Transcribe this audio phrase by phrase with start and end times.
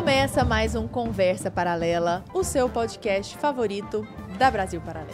[0.00, 5.12] Começa mais um Conversa Paralela, o seu podcast favorito da Brasil Paralela.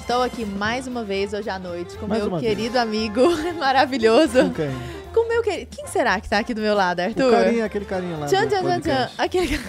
[0.00, 3.20] Estou aqui mais uma vez hoje à noite com Mais meu querido amigo
[3.60, 4.44] maravilhoso.
[4.44, 4.70] Com quem?
[5.12, 5.76] Com meu querido.
[5.76, 7.28] Quem será que está aqui do meu lado, Arthur?
[7.28, 8.26] O carinha, aquele carinha lá.
[8.26, 9.10] Tchan, tchan, tchan, tchan.
[9.18, 9.60] Aquele...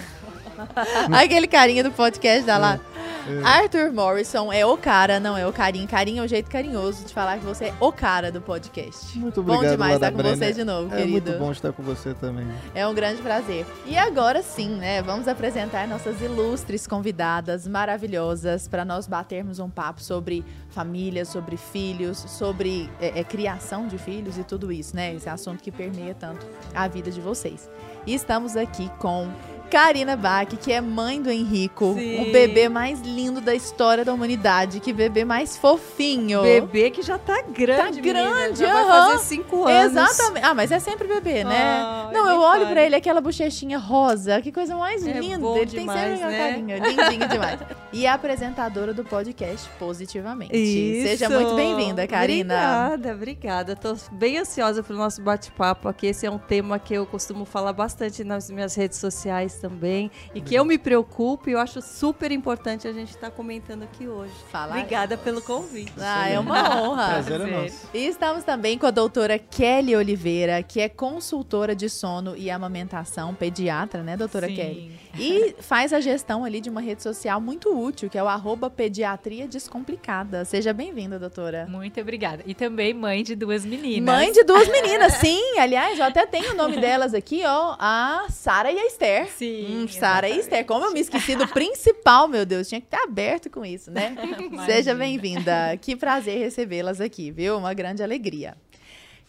[1.12, 2.80] Aquele carinha do podcast da lá.
[2.94, 2.95] É.
[3.44, 5.86] Arthur Morrison é o cara, não é o carinho.
[5.88, 9.18] Carinho é um jeito carinhoso de falar que você é o cara do podcast.
[9.18, 10.38] Muito Bom obrigado, demais Lada estar com Brenner.
[10.38, 11.30] você de novo, É querido.
[11.30, 12.46] muito bom estar com você também.
[12.74, 13.66] É um grande prazer.
[13.86, 15.02] E agora sim, né?
[15.02, 22.18] Vamos apresentar nossas ilustres convidadas maravilhosas para nós batermos um papo sobre família, sobre filhos,
[22.18, 25.14] sobre é, é, criação de filhos e tudo isso, né?
[25.14, 27.68] Esse assunto que permeia tanto a vida de vocês.
[28.06, 29.28] E estamos aqui com
[29.70, 32.22] Karina Bach, que é mãe do Henrico, Sim.
[32.28, 34.80] o bebê mais lindo da história da humanidade.
[34.80, 36.42] Que bebê mais fofinho.
[36.42, 37.76] Bebê que já tá grande.
[37.76, 38.86] Tá grande, menina, já aham.
[38.88, 39.92] vai fazer cinco anos.
[39.92, 40.44] Exatamente.
[40.44, 41.82] Ah, mas é sempre bebê, né?
[41.84, 44.40] Ai, Não, eu olho pra ele, aquela bochechinha rosa.
[44.40, 45.46] Que coisa mais É linda.
[45.56, 46.38] ele demais, tem sempre uma né?
[46.50, 46.78] carinha.
[46.78, 47.60] Lindinho demais.
[47.92, 50.54] E a apresentadora do podcast Positivamente.
[50.56, 51.08] Isso.
[51.08, 52.54] Seja muito bem-vinda, Karina.
[52.94, 53.76] Obrigada, obrigada.
[53.76, 56.06] Tô bem ansiosa pro nosso bate-papo aqui.
[56.08, 60.10] Esse é um tema que eu costumo falar bastante nas minhas redes sociais também.
[60.34, 64.06] E que eu me preocupo e eu acho super importante a gente estar comentando aqui
[64.08, 64.32] hoje.
[64.50, 64.76] Fala.
[64.76, 65.92] Obrigada pelo convite.
[65.98, 67.06] Ah, é uma honra.
[67.08, 67.88] Prazer é nosso.
[67.92, 73.34] E estamos também com a doutora Kelly Oliveira, que é consultora de sono e amamentação,
[73.34, 74.92] pediatra, né, doutora Kelly?
[75.18, 78.68] E faz a gestão ali de uma rede social muito útil, que é o arroba
[78.68, 80.44] pediatria descomplicada.
[80.44, 81.66] Seja bem-vinda, doutora.
[81.68, 82.42] Muito obrigada.
[82.46, 84.14] E também mãe de duas meninas.
[84.14, 85.58] Mãe de duas meninas, sim.
[85.58, 87.76] Aliás, eu até tenho o nome delas aqui, ó.
[87.78, 89.28] A Sara e a Esther.
[89.30, 89.45] Sim.
[89.68, 90.64] Hum, Sara e Esther.
[90.64, 92.68] Como eu me esqueci do principal, meu Deus.
[92.68, 94.14] Tinha que estar aberto com isso, né?
[94.66, 95.76] Seja bem-vinda.
[95.80, 97.56] Que prazer recebê-las aqui, viu?
[97.58, 98.56] Uma grande alegria.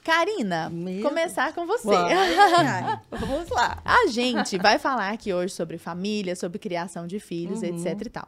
[0.03, 1.87] Karina, Meu começar com você.
[3.11, 3.81] Vamos lá.
[3.83, 7.75] A gente vai falar aqui hoje sobre família, sobre criação de filhos, Uhum.
[7.75, 8.27] etc e tal.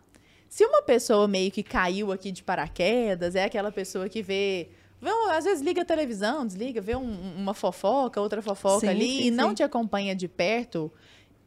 [0.50, 4.68] Se uma pessoa meio que caiu aqui de paraquedas, é aquela pessoa que vê,
[5.02, 9.08] vê às vezes liga a televisão, desliga, vê um- uma fofoca, outra fofoca Sim, ali
[9.08, 9.56] sim, e não sim.
[9.56, 10.92] te acompanha de perto.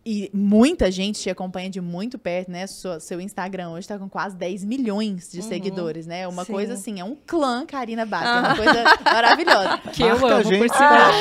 [0.05, 2.67] E muita gente te acompanha de muito perto, né?
[2.67, 6.27] Sua- seu Instagram hoje tá com quase 10 milhões de seguidores, né?
[6.27, 6.47] Uma Uhum.
[6.47, 6.53] Sim.
[6.53, 9.79] coisa assim, é um clã Karina Bach, é uma coisa maravilhosa.
[9.93, 11.13] Que eu Marca a amo, gente, por sinal.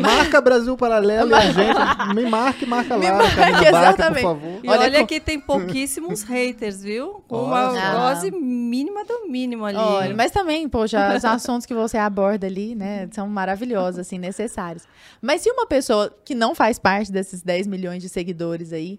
[0.00, 2.14] Marca Brasil Paralelo e a gente.
[2.14, 4.22] Me marque e marca Me lá, marque, Karina Baca, por exatamente.
[4.22, 4.60] favor.
[4.62, 7.24] E Olha olha, co- que tem pouquíssimos haters, viu?
[7.30, 7.90] Uma só.
[8.12, 9.78] dose mínima do mínimo ali.
[9.78, 14.84] Olha, mas também, poxa, os assuntos que você aborda ali, né, são maravilhosos, assim, necessários.
[15.22, 18.25] Mas se uma pessoa que não faz parte desses 10 milhões de seguidores
[18.72, 18.98] aí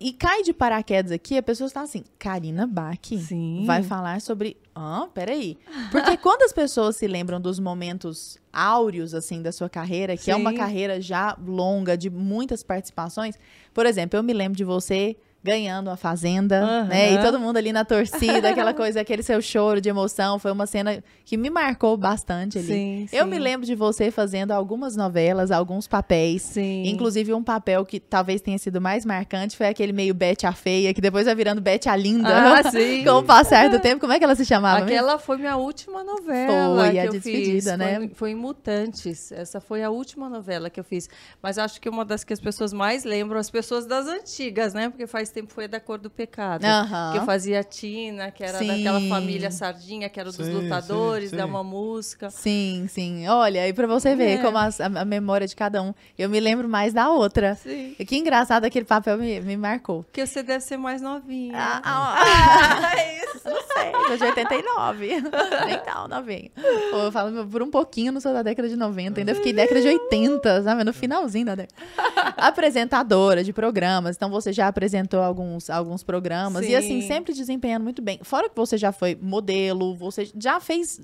[0.00, 3.64] e cai de paraquedas aqui, a pessoa está assim, Karina Bach Sim.
[3.64, 4.56] vai falar sobre...
[4.74, 5.56] Ah, peraí.
[5.90, 10.36] Porque quando as pessoas se lembram dos momentos áureos, assim, da sua carreira, que é
[10.36, 10.56] uma Sim.
[10.56, 13.38] carreira já longa, de muitas participações,
[13.72, 16.84] por exemplo, eu me lembro de você ganhando a Fazenda, Aham.
[16.84, 17.12] né?
[17.12, 20.38] E todo mundo ali na torcida, aquela coisa, aquele seu choro de emoção.
[20.38, 22.66] Foi uma cena que me marcou bastante ali.
[22.66, 23.30] Sim, Eu sim.
[23.30, 26.40] me lembro de você fazendo algumas novelas, alguns papéis.
[26.40, 26.84] Sim.
[26.86, 30.94] Inclusive, um papel que talvez tenha sido mais marcante foi aquele meio Bete a Feia,
[30.94, 32.28] que depois vai virando Bete a Linda.
[32.30, 33.04] Ah, sim.
[33.04, 34.00] Com o passar do tempo.
[34.00, 34.80] Como é que ela se chamava?
[34.80, 34.90] mesmo?
[34.96, 37.78] Aquela foi minha última novela Foi, que a eu despedida, fiz.
[37.78, 37.94] né?
[37.98, 39.30] Foi, foi em Mutantes.
[39.30, 41.06] Essa foi a última novela que eu fiz.
[41.42, 44.88] Mas acho que uma das que as pessoas mais lembram, as pessoas das antigas, né?
[44.88, 46.64] Porque faz tempo foi a da Cor do Pecado.
[47.12, 48.68] Que eu fazia a Tina, que era Sim.
[48.68, 52.30] daquela família Sardinha, que era dos Sim, lutadores, sim, da uma música.
[52.30, 53.26] Sim, sim.
[53.28, 54.42] Olha, e pra você ver É.
[54.42, 54.68] como a,
[55.00, 55.92] a memória de cada um.
[56.18, 57.56] Eu me lembro mais da outra.
[57.56, 57.94] Sim.
[57.98, 60.04] E que engraçado, aquele papel me, me marcou.
[60.04, 61.52] Porque você deve ser mais novinha.
[61.56, 62.94] Ah, ah, ah,
[63.34, 63.92] isso, não sei.
[64.06, 65.08] Sou de 89.
[65.66, 66.50] Nem tal, novinho.
[66.90, 69.20] Pô, eu falo, por um pouquinho, não sou da década de 90.
[69.20, 70.84] Ainda fiquei década de 80, sabe?
[70.84, 71.74] No finalzinho da década.
[72.36, 74.16] Apresentadora de programas.
[74.16, 76.66] Então, você já apresentou alguns, alguns programas.
[76.68, 77.08] E, assim, Sim.
[77.08, 78.20] sempre desempenhando muito bem.
[78.22, 81.00] Fora que você já foi modelo, você já fez...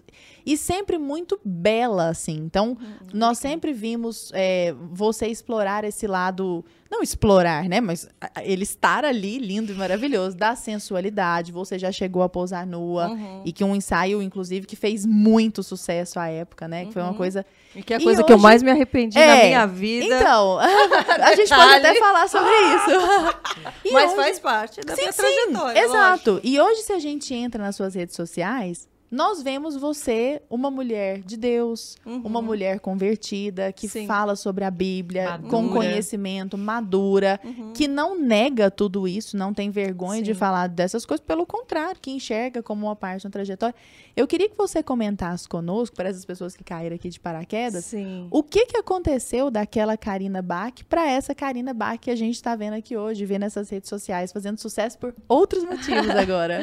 [0.47, 2.37] E sempre muito bela, assim.
[2.37, 2.77] Então,
[3.13, 6.65] nós sempre vimos é, você explorar esse lado...
[6.91, 7.81] Não explorar, né?
[7.81, 8.09] Mas
[8.43, 11.53] ele estar ali, lindo e maravilhoso, da sensualidade.
[11.53, 13.09] Você já chegou a posar nua.
[13.11, 13.43] Uhum.
[13.45, 16.87] E que um ensaio, inclusive, que fez muito sucesso à época, né?
[16.87, 17.17] Que foi uma Uhum.
[17.17, 17.47] coisa.
[17.77, 20.05] E que é a coisa que eu hoje- mais me arrependi na É, minha vida.
[20.17, 20.59] Então,
[21.31, 22.91] a gente pode até falar sobre isso.
[23.85, 25.81] E mas hoje- faz parte da Sim, minha sim, trajetória.
[25.85, 26.41] Exato.
[26.43, 31.21] E hoje, se a gente entra nas suas redes sociais, nós vemos você uma mulher
[31.21, 32.23] de Deus, Uhum.
[32.25, 34.07] uma mulher convertida, que Sim.
[34.07, 35.75] fala sobre a Bíblia, com Madura.
[35.75, 37.73] conhecimento, madura, Uhum.
[37.73, 40.39] que não nega tudo isso, não tem vergonha de Sim.
[40.39, 43.75] falar dessas coisas, pelo contrário, que enxerga como uma parte da trajetória.
[44.17, 48.29] Eu queria que você comentasse conosco, para essas pessoas que caíram aqui de paraquedas, Sim.
[48.31, 52.55] o que, que aconteceu daquela Karina Bach para essa Karina Bach que a gente está
[52.55, 56.63] vendo aqui hoje, vendo nessas redes sociais, fazendo sucesso por outros motivos agora?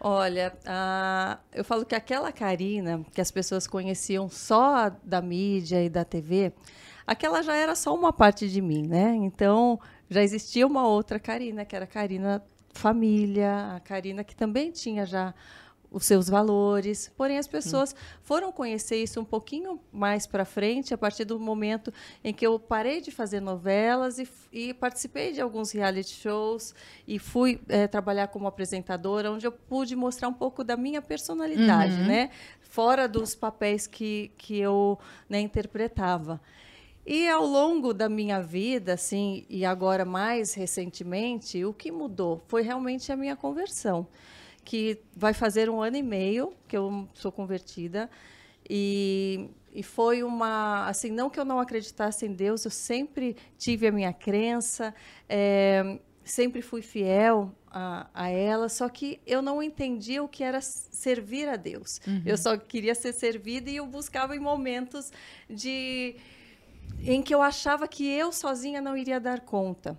[0.00, 0.52] Olha,
[1.52, 6.52] eu falo que aquela Karina que as pessoas conheciam só da mídia e da TV,
[7.06, 9.14] aquela já era só uma parte de mim, né?
[9.16, 14.70] Então já existia uma outra Karina, que era a Karina família, a Karina que também
[14.70, 15.34] tinha já
[15.90, 17.10] os seus valores.
[17.16, 21.92] Porém, as pessoas foram conhecer isso um pouquinho mais para frente, a partir do momento
[22.22, 26.74] em que eu parei de fazer novelas e, e participei de alguns reality shows
[27.06, 31.94] e fui eh, trabalhar como apresentadora, onde eu pude mostrar um pouco da minha personalidade,
[31.94, 32.06] Uhum.
[32.06, 32.30] né?
[32.60, 34.98] Fora dos papéis que, que eu
[35.28, 36.40] né, interpretava.
[37.06, 42.60] E ao longo da minha vida, assim, e agora mais recentemente, o que mudou foi
[42.60, 44.06] realmente a minha conversão,
[44.68, 48.10] que vai fazer um ano e meio que eu sou convertida
[48.68, 53.86] e, e foi uma, assim, não que eu não acreditasse em Deus, eu sempre tive
[53.86, 54.94] a minha crença,
[55.26, 60.60] eh, sempre fui fiel a, a ela, só que eu não entendia o que era
[60.60, 61.98] servir a Deus.
[62.26, 65.10] Eu só queria ser servida e eu buscava em momentos
[65.48, 66.16] de
[67.00, 69.98] em que eu achava que eu sozinha não iria dar conta.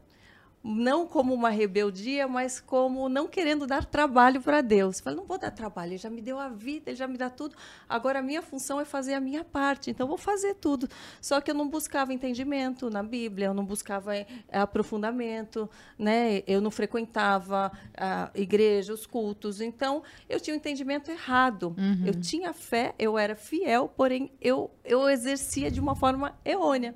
[0.61, 4.99] Não como uma rebeldia, mas como não querendo dar trabalho para Deus.
[4.99, 7.29] Falei, não vou dar trabalho, ele já me deu a vida, ele já me dá
[7.29, 7.55] tudo.
[7.87, 10.89] Agora a minha função é fazer a minha parte, então vou fazer tudo.
[11.21, 16.43] Só que eu não buscava entendimento na Bíblia, eu não buscava eh, aprofundamento, né?
[16.45, 19.61] eu não frequentava a igreja, os cultos.
[19.61, 21.75] Então eu tinha um entendimento errado.
[22.05, 26.93] Eu tinha fé, eu era fiel, porém eu, eu exercia de uma forma errônea.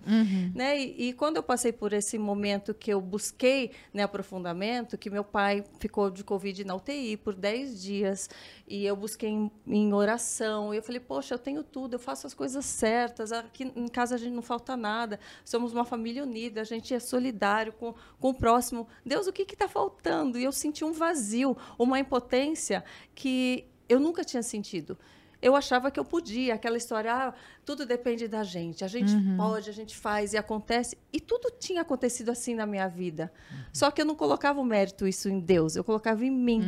[0.53, 0.79] Né?
[0.79, 3.52] E, e quando eu passei por esse momento que eu busquei
[3.93, 8.29] né, aprofundamento, que meu pai ficou de Covid na UTI por 10 dias,
[8.67, 12.27] e eu busquei em, em oração, e eu falei, poxa, eu tenho tudo, eu faço
[12.27, 16.61] as coisas certas, aqui em casa a gente não falta nada, somos uma família unida,
[16.61, 18.87] a gente é solidário com, com o próximo.
[19.05, 20.39] Deus, o que está faltando?
[20.39, 22.83] E eu senti um vazio, uma impotência
[23.13, 24.97] que eu nunca tinha sentido
[25.43, 27.33] eu achava que eu podia, aquela história, ah,
[27.65, 30.97] tudo depende da gente, a gente pode, a gente faz e acontece.
[31.11, 33.29] E tudo tinha acontecido assim na minha vida.
[33.73, 36.61] Só que eu não colocava o mérito isso em Deus, eu colocava em mim.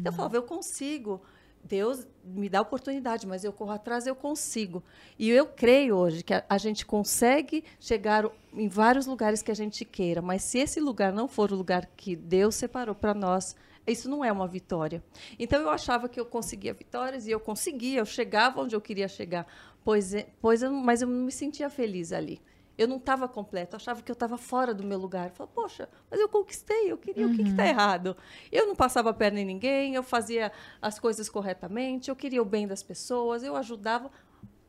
[0.00, 1.22] Então eu falava, eu consigo.
[1.64, 4.84] Deus me dá oportunidade, mas eu corro atrás, eu consigo.
[5.18, 9.56] E eu creio hoje que a, a gente consegue chegar em vários lugares que a
[9.56, 13.56] gente queira, mas se esse lugar não for o lugar que Deus separou para nós,
[13.90, 15.02] isso não é uma vitória.
[15.38, 19.08] Então eu achava que eu conseguia vitórias e eu conseguia, eu chegava onde eu queria
[19.08, 19.46] chegar,
[19.84, 22.40] pois, é- pois eu, mas eu não me sentia feliz ali.
[22.76, 25.30] Eu não estava completa, achava que eu estava fora do meu lugar.
[25.30, 28.16] Eu falava, poxa, mas eu conquistei, eu queria, o que está errado?
[28.52, 32.44] Eu não passava a perna em ninguém, eu fazia as coisas corretamente, eu queria o
[32.44, 34.12] bem das pessoas, eu ajudava.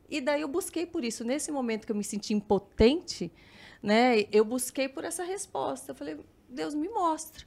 [0.10, 1.24] E daí eu busquei por isso.
[1.24, 3.32] Nesse momento que eu me senti impotente,
[3.82, 5.92] né, eu busquei por essa resposta.
[5.92, 6.20] Eu falei,
[6.50, 7.46] Deus me mostra.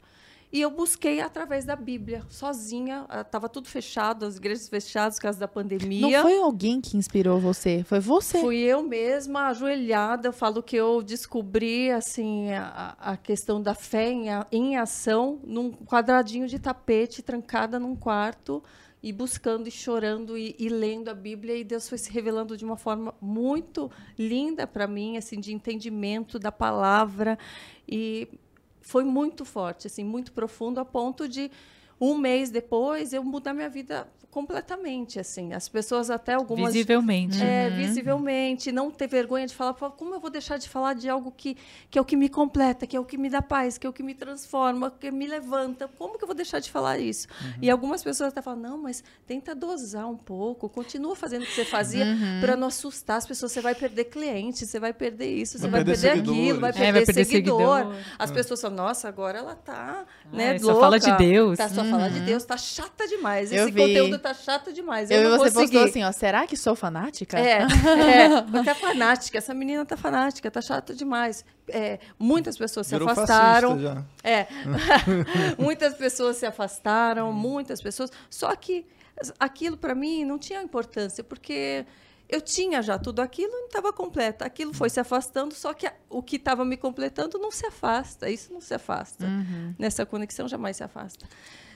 [0.53, 3.07] E eu busquei através da Bíblia, sozinha.
[3.23, 6.19] Estava tudo fechado, as igrejas fechadas por causa da pandemia.
[6.19, 8.39] Não foi alguém que inspirou você, foi você.
[8.41, 10.29] Fui eu mesma, ajoelhada.
[10.29, 15.41] Eu falo que eu descobri assim a, a questão da fé em, a- em ação
[15.43, 18.63] num quadradinho de tapete, trancada num quarto
[19.03, 21.57] e buscando e chorando e, e lendo a Bíblia.
[21.57, 26.39] E Deus foi se revelando de uma forma muito linda para mim, assim, de entendimento
[26.39, 27.39] da palavra.
[27.89, 28.29] E
[28.83, 31.51] foi muito forte, assim, muito profundo, a ponto de
[32.01, 35.53] um mês depois eu mudar minha vida completamente, assim.
[35.53, 37.41] As pessoas até algumas Visivelmente.
[37.41, 41.09] é, visivelmente, não ter vergonha de falar, "Pô, como eu vou deixar de falar de
[41.09, 41.55] algo que,
[41.91, 43.91] que é o que me completa, que é o que me dá paz, que é
[43.91, 47.29] o que me transforma, que me levanta, como que eu vou deixar de falar isso?
[47.61, 51.53] E algumas pessoas até falam, não, mas tenta dosar um pouco, continua fazendo o que
[51.55, 52.07] você fazia
[52.41, 55.83] para não assustar as pessoas, você vai perder cliente, você vai perder isso, você Vai
[55.83, 56.75] vai, perder perder, aquilo, vai seguidores.
[56.75, 57.79] perder, É, vai perder seguidor.
[57.79, 57.97] seguidor.
[58.19, 61.59] As pessoas falam, nossa, agora ela tá, né, é, só fala de louca, Deus.
[61.59, 63.53] Tá só fala de Deus, tá chata demais.
[63.53, 63.81] Eu Esse vi.
[63.81, 65.11] conteúdo tá chato demais.
[65.11, 65.73] Eu, Eu, não e você consegui.
[65.73, 67.39] postou assim, ó, será que sou fanática?
[67.39, 67.59] É,
[68.59, 69.39] é, tá fanática.
[69.39, 71.45] Essa menina tá fanática, tá chata demais.
[71.69, 73.71] É, muitas pessoas se Virou afastaram.
[73.71, 74.29] fascista já.
[74.31, 74.47] É,
[75.59, 78.11] muitas pessoas se afastaram, muitas pessoas.
[78.31, 78.87] Só que
[79.39, 81.85] aquilo para mim não tinha importância, porque
[82.33, 84.45] eu tinha já tudo aquilo e não estava completa.
[84.45, 88.29] Aquilo foi se afastando, só que a- o que estava me completando não se afasta.
[88.31, 89.27] Isso não se afasta.
[89.79, 91.27] Nessa conexão jamais se afasta.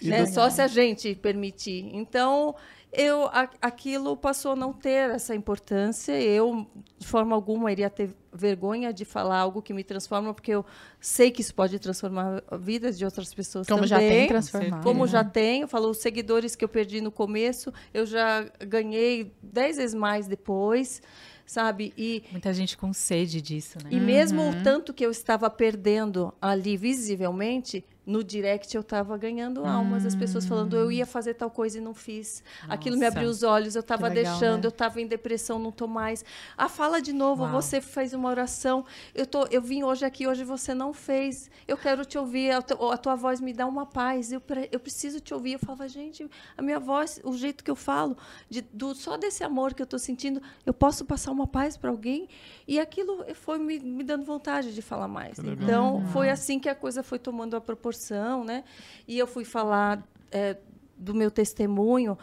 [0.02, 0.26] Né?
[0.26, 1.88] Só se a gente permitir.
[1.94, 2.54] Então,
[2.92, 6.12] eu a- aquilo passou a não ter essa importância.
[6.20, 6.66] Eu,
[6.98, 10.64] de forma alguma, iria ter vergonha de falar algo que me transforma, porque eu
[11.00, 13.88] sei que isso pode transformar a vida de outras pessoas Como também.
[13.88, 14.82] já tem transformado.
[14.82, 15.06] Como né?
[15.10, 19.94] já tenho, falou os seguidores que eu perdi no começo, eu já ganhei dez vezes
[19.94, 21.00] mais depois,
[21.46, 21.92] sabe?
[21.96, 23.88] E, Muita gente com sede disso, né?
[23.90, 29.64] e mesmo o tanto que eu estava perdendo ali visivelmente, no direct eu estava ganhando
[29.66, 32.42] almas, as pessoas falando eu ia fazer tal coisa e não fiz.
[32.68, 33.16] Aquilo me Nossa.
[33.18, 34.66] abriu os olhos, eu estava legal, deixando, né?
[34.66, 36.24] eu estava em depressão, não tô mais.
[36.56, 37.50] Ah, fala de novo, Uau.
[37.60, 38.84] você fez uma oração.
[39.12, 41.50] Eu tô, eu vim hoje aqui, hoje você não fez.
[41.66, 44.30] Eu quero te ouvir, a, tu- a tua voz me dá uma paz.
[44.30, 45.54] Eu, pre- eu preciso te ouvir.
[45.54, 46.24] Eu falava, gente,
[46.56, 48.16] a minha voz, o jeito que eu falo,
[48.48, 51.90] de, do, só desse amor que eu estou sentindo, eu posso passar uma paz para
[51.90, 52.28] alguém.
[52.68, 55.38] E aquilo foi me, me dando vontade de falar mais.
[55.40, 57.95] Então, foi assim que a coisa foi tomando a proporção,
[58.44, 58.64] né?
[59.08, 60.56] E eu fui falar é,
[60.96, 62.16] do meu testemunho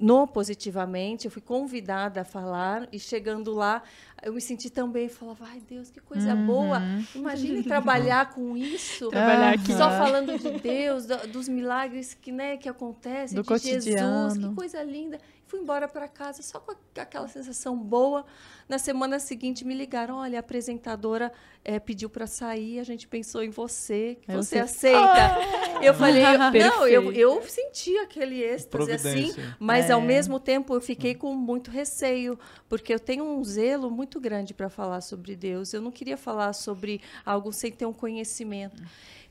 [0.00, 3.82] no Positivamente, eu fui convidada a falar e chegando lá,
[4.22, 6.80] eu me senti tão bem, eu falava, ai Deus, que coisa boa.
[7.16, 9.08] Imagine trabalhar com isso.
[9.08, 9.72] Trabalhar aqui.
[9.72, 14.50] Só falando de Deus, da- dos milagres que, né, que acontecem, Do de Jesus, cotidiano.
[14.50, 15.18] que coisa linda.
[15.48, 18.24] Fui embora para casa só com aquela sensação boa.
[18.68, 21.32] Na semana seguinte me ligaram, olha, a apresentadora
[21.64, 25.38] eh, pediu para sair, a gente pensou em você, que você você- aceita.
[25.80, 29.92] Eu falei, eu- não, eu, eu senti aquele êxtase assim, mas É.
[29.92, 32.36] ao mesmo tempo eu fiquei com muito receio,
[32.68, 35.72] porque eu tenho um zelo muito grande para falar sobre Deus.
[35.72, 38.82] Eu não queria falar sobre algo sem ter um conhecimento.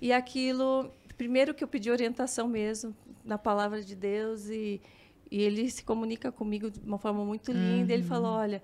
[0.01, 2.95] E aquilo, primeiro que eu pedi orientação mesmo
[3.25, 4.79] na palavra de Deus e,
[5.31, 7.93] e ele se comunica comigo de uma forma muito linda.
[7.93, 8.61] Ele falou, olha,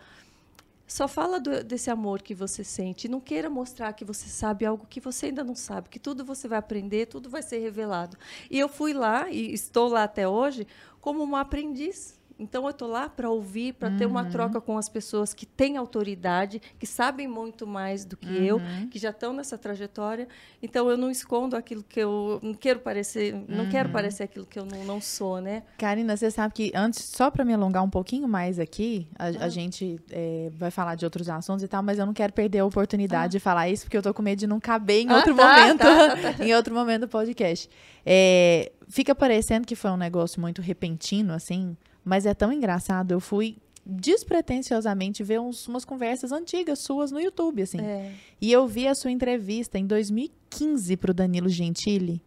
[0.88, 3.08] só fala do- desse amor que você sente.
[3.08, 6.48] Não queira mostrar que você sabe algo que você ainda não sabe, que tudo você
[6.48, 8.18] vai aprender, tudo vai ser revelado.
[8.50, 10.68] E eu fui lá, e estou lá até hoje,
[11.02, 12.20] como uma aprendiz.
[12.40, 15.78] Então, eu estou lá para ouvir, para ter uma troca com as pessoas que têm
[15.78, 18.60] autoridade, que sabem muito mais do que eu,
[18.90, 20.28] que já estão nessa trajetória.
[20.62, 24.58] Então, eu não escondo aquilo que eu não quero parecer, não quero parecer aquilo que
[24.60, 25.64] eu não, não sou, né?
[25.78, 29.46] Karina, você sabe que antes, só para me alongar um pouquinho mais aqui, a, Ah.
[29.46, 32.60] a gente é, vai falar de outros assuntos e tal, mas eu não quero perder
[32.60, 35.16] a oportunidade de falar isso, porque eu tô com medo de não caber em Ah,
[35.18, 37.70] outro tá, momento, tá, em outro momento do podcast.
[38.06, 43.12] É, fica parecendo que foi um negócio muito repentino, assim, mas é tão engraçado.
[43.12, 47.82] Eu fui despretensiosamente ver uns- umas conversas antigas suas no YouTube, assim.
[47.82, 48.14] É.
[48.42, 52.22] E eu vi a sua entrevista em 2015 pro Danilo Gentili.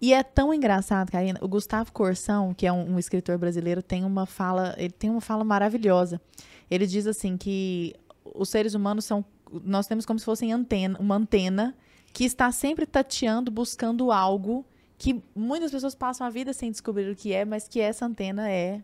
[0.00, 1.38] E é tão engraçado, Karina.
[1.42, 5.20] O Gustavo Corsão, que é um, um escritor brasileiro, tem uma fala, ele tem uma
[5.22, 6.20] fala maravilhosa.
[6.70, 7.94] Ele diz assim que
[8.34, 9.24] os seres humanos são,
[9.64, 11.74] nós temos como se fossem antena, uma antena
[12.12, 14.64] que está sempre tateando, buscando algo
[14.98, 18.50] que muitas pessoas passam a vida sem descobrir o que é, mas que essa antena
[18.50, 18.82] é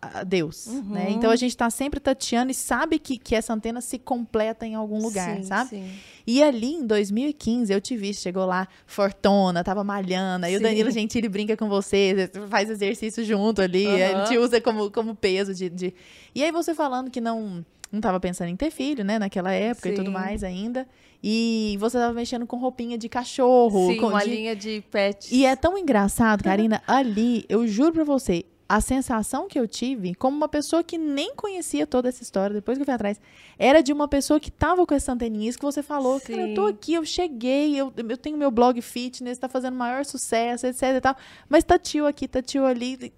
[0.00, 1.10] a- a Deus, né?
[1.10, 4.74] Então a gente está sempre tateando e sabe que, que essa antena se completa em
[4.74, 5.70] algum lugar, Sim, sabe?
[5.70, 5.90] sim.
[6.26, 10.62] E ali em 2015 eu te vi, chegou lá fortona, tava malhando, aí o Sim.
[10.64, 15.52] Danilo Gentili brinca com você, faz exercício junto ali, ele te usa como, como peso
[15.54, 15.94] de, de-
[16.34, 19.90] E aí você falando que não não tava pensando em ter filho, né, naquela época
[19.90, 20.88] e tudo mais ainda.
[21.22, 25.30] E você tava mexendo com roupinha de cachorro, Sim, com uma de- linha de pets.
[25.30, 30.14] e é tão engraçado, Karina, ali, eu juro pra você, a sensação que eu tive,
[30.14, 33.20] como uma pessoa que nem conhecia toda essa história, depois que eu fui atrás,
[33.58, 36.54] era de uma pessoa que tava com essa anteninha, isso que você falou, cara, eu
[36.54, 36.72] tô Sim.
[36.72, 41.00] aqui, eu cheguei, eu, eu tenho meu blog fitness, tá fazendo maior sucesso, etc e
[41.02, 41.14] tal,
[41.50, 43.12] mas tá tio aqui, tá tio ali,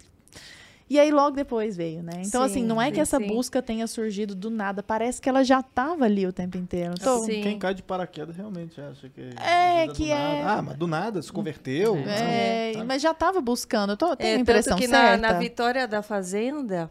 [0.89, 2.23] e aí logo depois veio, né?
[2.25, 3.27] Então, assim, Sim, não é que essa sim.
[3.27, 6.95] busca tenha surgido do nada, parece que ela já tava ali o tempo inteiro.
[6.99, 7.41] Tô- Sim.
[7.43, 10.23] Quem cai de paraquedas realmente acha que É, do que nada.
[10.37, 11.97] é- Ah, mas do nada se converteu.
[12.07, 12.87] É, sabe?
[12.87, 15.33] mas já tava buscando, eu tô, tenho É, a impressão tanto que na, certa.
[15.33, 16.91] na vitória da Fazenda,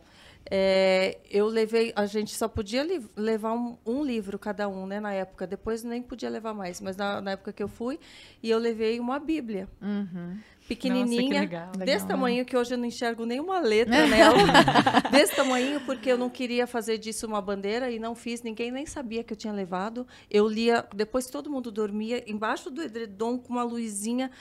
[0.50, 5.00] é, eu levei, a gente só podia li- levar um, um livro cada um, né,
[5.00, 5.48] na época.
[5.48, 8.00] Depois nem podia levar mais, mas na, na época que eu fui,
[8.42, 10.38] e eu levei uma Bíblia, Uhum.
[10.68, 12.08] Pequenininha, Nossa, desse né?
[12.10, 14.38] tamanho que hoje eu não enxergo nenhuma letra nela,
[15.12, 18.42] desse tamanho porque eu não queria fazer disso uma bandeira e não fiz.
[18.42, 20.08] Ninguém nem sabia que eu tinha levado.
[20.30, 24.32] Eu lia depois todo mundo dormia embaixo do edredom com uma luzinha.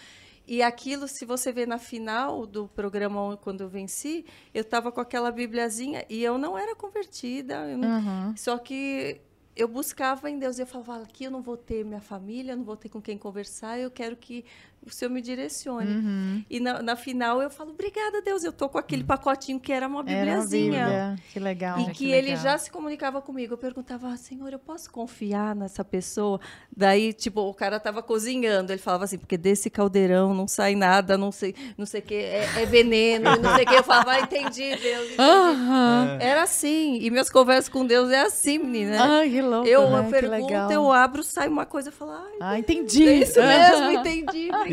[0.46, 5.00] E aquilo, se você vê na final do programa quando eu venci, eu estava com
[5.00, 7.76] aquela bibliazinha e eu não era convertida.
[7.76, 7.88] não-
[8.28, 8.36] Uhum.
[8.36, 9.20] Só que
[9.54, 10.58] eu buscava em Deus.
[10.58, 13.78] Eu falava, aqui eu não vou ter minha família, não vou ter com quem conversar.
[13.78, 14.44] Eu quero que
[14.84, 15.90] o Senhor me direcione.
[15.92, 16.44] Uhum.
[16.50, 19.86] E na, na final eu falo, obrigada, Deus, eu tô com aquele pacotinho que era
[19.86, 21.16] uma Era uma bibliazinha.
[21.32, 21.78] Que legal.
[21.78, 22.42] E Olha que, que ele legal.
[22.42, 23.54] já se comunicava comigo.
[23.54, 26.40] Eu perguntava, ah, Senhor, eu posso confiar nessa pessoa?
[26.74, 28.72] Daí, tipo, o cara tava cozinhando.
[28.72, 32.14] Ele falava assim, porque desse caldeirão não sai nada, não sei não sei o que,
[32.14, 33.74] é, é veneno, não sei o que.
[33.74, 35.04] Eu falava, ah, entendi, Deus.
[35.06, 36.18] entendi." Aham.
[36.20, 36.98] Era assim.
[37.00, 39.18] E minhas conversas com Deus é assim, menina.
[39.18, 40.08] Ai, que louco, eu né?
[40.10, 43.08] Pergunto, eu abro, sai uma coisa e falo, ai, Ah, entendi.
[43.08, 44.50] é isso mesmo, entendi.
[44.52, 44.71] Obrigada,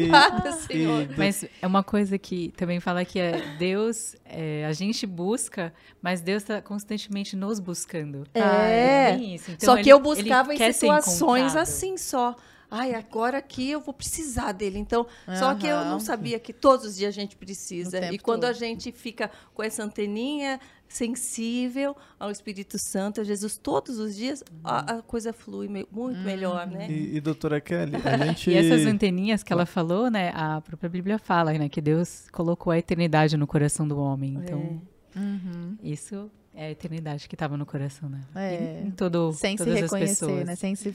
[0.68, 1.08] Senhor.
[1.18, 6.22] Mas é uma coisa que também fala que é Deus, é, a gente busca, mas
[6.22, 8.26] Deus está constantemente nos buscando.
[8.34, 9.14] É.
[9.18, 9.52] bem isso.
[9.52, 12.36] Então, só que ele- eu buscava em situações assim só.
[12.72, 14.78] Ai, agora aqui eu vou precisar dele.
[14.78, 15.08] Então,
[15.40, 18.14] só que eu não sabia que todos os dias a gente precisa.
[18.14, 18.50] E quando todo.
[18.52, 24.44] a gente fica com essa anteninha sensível ao Espírito Santo, a Jesus, todos os dias,
[24.64, 26.90] a, a coisa flui me- muito melhor, né?
[26.90, 28.50] E, e, doutora Kelly, a gente.
[28.50, 30.32] E essas anteninhas que ela falou, né?
[30.36, 31.70] A própria Bíblia fala, né?
[31.70, 34.40] Que Deus colocou a eternidade no coração do homem.
[34.44, 34.82] Então,
[35.16, 35.76] Uhum.
[35.84, 38.22] isso é a eternidade que estava no coração, né?
[38.36, 38.84] É.
[38.86, 40.56] Em, todo, Sem se reconhecer, né?
[40.56, 40.94] Sem se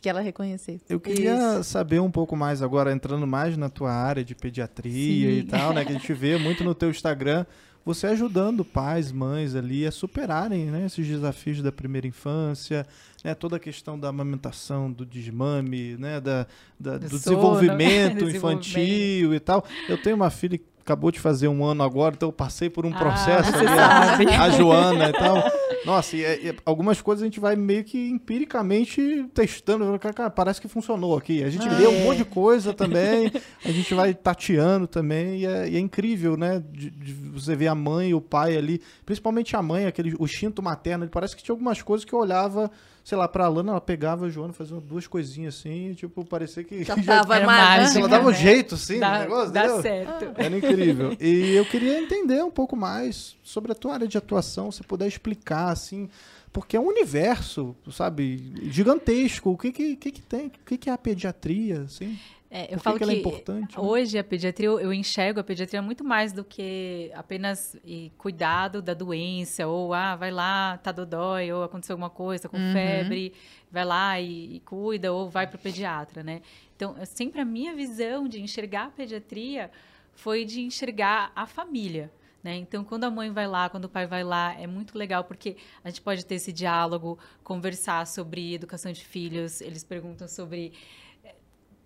[0.00, 0.80] que ela reconhecer.
[0.88, 5.38] Eu queria saber um pouco mais agora, entrando mais na tua área de pediatria Sim.
[5.38, 5.84] e tal, né?
[5.84, 7.44] Que a gente vê muito no teu Instagram,
[7.84, 12.86] você ajudando pais, mães ali a superarem né, esses desafios da primeira infância,
[13.22, 13.34] né?
[13.34, 16.20] Toda a questão da amamentação, do desmame, né?
[16.20, 16.46] Da,
[16.80, 18.36] da- do, Do sono, desenvolvimento desenvolvimento.
[18.36, 19.64] infantil e tal.
[19.88, 22.84] Eu tenho uma filha que acabou de fazer um ano agora, então eu passei por
[22.84, 25.42] um Ah, processo você ali, a, a Joana e tal.
[25.86, 29.98] Nossa, e, é- e algumas coisas a gente vai meio que empiricamente testando.
[29.98, 31.42] Cara, parece que funcionou aqui.
[31.42, 32.04] A gente Ah, lê um é.
[32.04, 33.32] monte de coisa também,
[33.64, 36.62] a gente vai tateando também, e é, e é incrível, né?
[36.72, 40.24] De, de você ver a mãe e o pai ali, principalmente a mãe, aquele, o
[40.24, 41.08] instinto materno.
[41.08, 42.70] Parece que tinha algumas coisas que eu olhava,
[43.04, 46.64] sei lá, pra Lana, ela pegava a Joana, fazia duas coisinhas assim, e, tipo, parecia
[46.64, 47.82] que Já tava Era mais.
[47.82, 49.82] mágica, ela dava um jeito, assim, no Dá, negócio, dá entendeu?
[49.82, 50.32] certo.
[50.36, 51.16] Era incrível.
[51.20, 55.06] E eu queria entender um pouco mais sobre a tua área de atuação, se puder
[55.06, 56.08] explicar, assim,
[56.50, 59.50] porque é um universo, sabe, gigantesco.
[59.50, 60.46] O que que, que, que tem?
[60.46, 62.18] O que, que é a pediatria, assim?
[62.56, 63.82] É, eu Por falo que ela é importante, né?
[63.84, 68.94] hoje a pediatria, eu enxergo a pediatria muito mais do que apenas e, cuidado da
[68.94, 72.72] doença, ou ah, vai lá, tá dodói, ou aconteceu alguma coisa com Uhum.
[72.72, 73.32] febre,
[73.72, 76.42] vai lá e, e cuida, ou vai para o pediatra, né?
[76.76, 79.68] Então, sempre a minha visão de enxergar a pediatria
[80.12, 82.08] foi de enxergar a família.
[82.40, 82.56] Né?
[82.56, 85.56] Então, quando a mãe vai lá, quando o pai vai lá, é muito legal porque
[85.82, 90.72] a gente pode ter esse diálogo, conversar sobre educação de filhos, eles perguntam sobre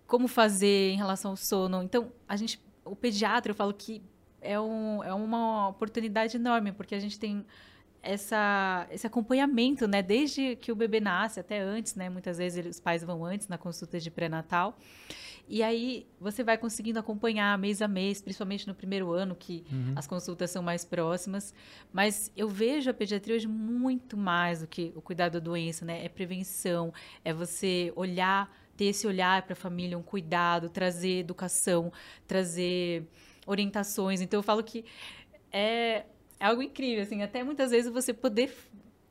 [0.09, 1.83] como fazer em relação ao sono.
[1.83, 4.01] Então, a gente, o pediatra, eu falo que
[4.41, 7.45] é, um, é uma oportunidade enorme, porque a gente tem
[8.01, 10.01] essa, esse acompanhamento, né?
[10.01, 12.09] Desde que o bebê nasce até antes, né?
[12.09, 14.75] Muitas vezes os pais vão antes na consulta de pré-natal.
[15.47, 19.63] E aí você vai conseguindo acompanhar mês a mês, principalmente no primeiro ano, que
[19.95, 21.53] as consultas são mais próximas.
[21.93, 26.03] Mas eu vejo a pediatria hoje muito mais do que o cuidado da doença, né?
[26.03, 26.91] É prevenção,
[27.23, 31.91] é você olhar, ter esse olhar para a família, um cuidado, trazer educação,
[32.25, 33.03] trazer
[33.45, 34.21] orientações.
[34.21, 34.85] Então eu falo que
[35.51, 36.05] é,
[36.39, 38.55] é algo incrível, assim, até muitas vezes você poder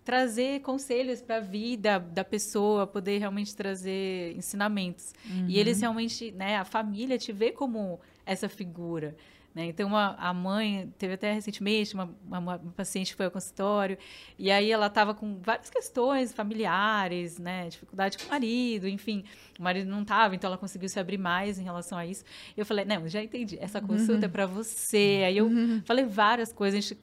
[0.02, 5.12] trazer conselhos para a vida da pessoa, poder realmente trazer ensinamentos.
[5.46, 9.14] E eles realmente, né, a família te vê como essa figura.
[9.58, 9.66] Né?
[9.66, 13.98] Então, a, a mãe, teve até recentemente uma, uma, uma paciente que foi ao consultório,
[14.38, 17.68] e aí ela estava com várias questões familiares, né?
[17.68, 19.24] Dificuldade com o marido, enfim.
[19.58, 22.22] O marido não estava, então ela conseguiu se abrir mais em relação a isso.
[22.56, 25.24] Eu falei, não, já entendi, essa consulta é para você.
[25.26, 25.50] Aí eu
[25.84, 27.02] falei várias coisas, a gente,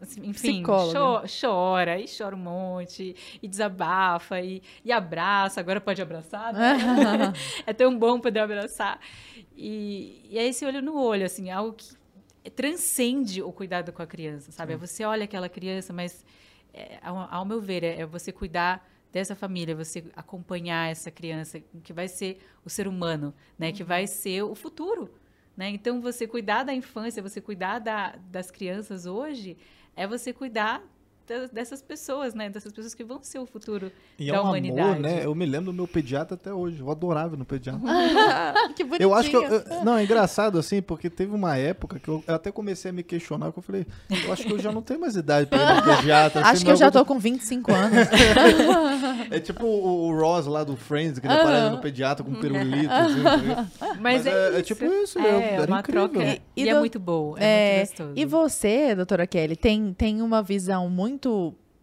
[0.00, 1.26] assim, enfim, Psicóloga.
[1.28, 6.76] cho- chora, e chora um monte, e desabafa, e, e abraça, agora pode abraçar, né?
[7.66, 9.00] é tão bom poder abraçar.
[9.56, 11.94] E, e é esse olho no olho, assim, algo que
[12.50, 14.74] transcende o cuidado com a criança, sabe?
[14.74, 16.24] É você olha aquela criança, mas
[16.72, 21.60] é, ao, ao meu ver, é, é você cuidar dessa família, você acompanhar essa criança,
[21.82, 23.72] que vai ser o ser humano, né?
[23.72, 25.10] Que vai ser o futuro,
[25.56, 25.70] né?
[25.70, 29.56] Então, você cuidar da infância, você cuidar da, das crianças hoje,
[29.96, 30.95] é você cuidar da-
[31.52, 32.48] dessas pessoas, né?
[32.50, 34.80] Dessas pessoas que vão ser o futuro E da é um humanidade.
[34.88, 35.24] amor, né?
[35.24, 36.80] Eu me lembro do meu pediatra até hoje.
[36.80, 37.80] Eu adorava ir no pediatra.
[38.76, 39.06] que bonitinho.
[39.08, 39.36] Eu acho que.
[39.36, 42.90] Eu, eu- não, é engraçado assim, porque teve uma época que eu, eu até comecei
[42.90, 43.86] a me questionar, que eu falei,
[44.24, 46.40] eu acho que eu já não tenho mais idade pra ir no pediatra.
[46.40, 47.96] assim, Acho que eu já tô com 25 anos.
[49.30, 52.34] É tipo o, o Ross lá do Friends, que ele aparece no pediatra com um
[52.40, 52.92] pirulito.
[52.92, 53.22] assim?
[53.80, 55.54] Mas, Mas é, é- é tipo isso, né?
[55.56, 56.08] É, uma incrível.
[56.08, 56.24] troca.
[56.24, 58.12] E, E é do- muito boa, é, É, muito gostoso.
[58.14, 61.15] E você, doutora Kelly, tem, tem uma visão muito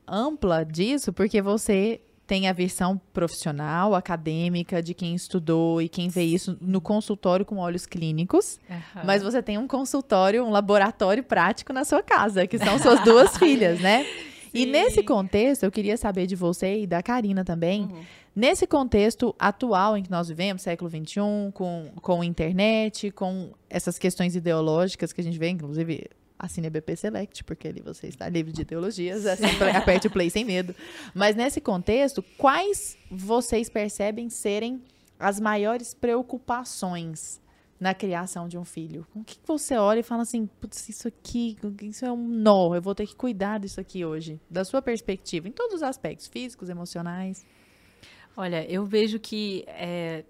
[0.08, 6.24] ampla disso, porque você tem a versão profissional, acadêmica, de quem estudou e quem vê
[6.24, 8.60] isso no consultório com olhos clínicos.
[8.69, 9.04] Aham.
[9.06, 13.36] Mas você tem um consultório, um laboratório prático na sua casa, que são suas duas
[13.38, 14.06] filhas, né?
[14.54, 14.72] E Sim.
[14.72, 17.89] nesse contexto, eu queria saber de você e da Karina também,
[18.36, 21.19] nesse contexto atual em que nós vivemos, século XXI,
[21.54, 26.08] com, com internet, com essas questões ideológicas que a gente vê, inclusive
[26.43, 30.29] assine a BP Select, porque ali você está livre de ideologias, assim, aperte o play
[30.29, 30.75] sem medo.
[31.13, 34.84] Mas nesse contexto, quais vocês percebem serem
[35.17, 37.41] as maiores preocupações
[37.79, 39.08] na criação de um filho?
[39.15, 42.82] O que você olha e fala assim, putz, isso aqui, isso é um nó, eu
[42.82, 46.67] vou ter que cuidar disso aqui hoje, da sua perspectiva, em todos os aspectos, físicos,
[46.67, 47.45] emocionais.
[48.36, 50.25] Olha, eu vejo que é,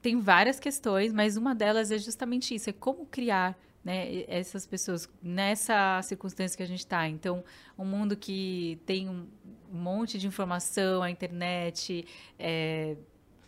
[0.00, 5.08] tem várias questões, mas uma delas é justamente isso: é como criar né, essas pessoas
[5.22, 7.08] nessa circunstância que a gente está.
[7.08, 7.42] Então,
[7.78, 9.26] um mundo que tem um
[9.72, 12.04] monte de informação, a internet,
[12.38, 12.98] é,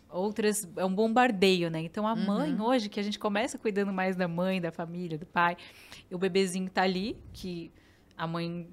[0.09, 1.81] outras, é um bombardeio, né?
[1.81, 5.27] Então, a mãe hoje, que a gente começa cuidando mais da mãe, da família, do
[5.27, 5.55] pai,
[6.09, 7.71] e o bebezinho tá ali, que
[8.17, 8.67] a mãe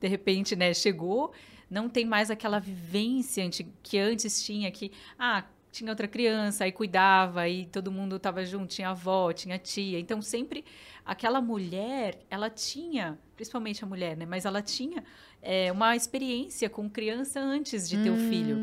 [0.00, 1.32] de repente, né, chegou,
[1.70, 3.48] não tem mais aquela vivência
[3.80, 5.44] que antes tinha, que, ah,
[5.76, 9.98] tinha outra criança, aí cuidava, aí todo mundo estava junto, tinha avó, tinha tia.
[10.00, 10.64] Então, sempre
[11.04, 15.04] aquela mulher, ela tinha, principalmente a mulher, né, mas ela tinha
[15.46, 18.56] é, uma experiência com criança antes de ter o filho.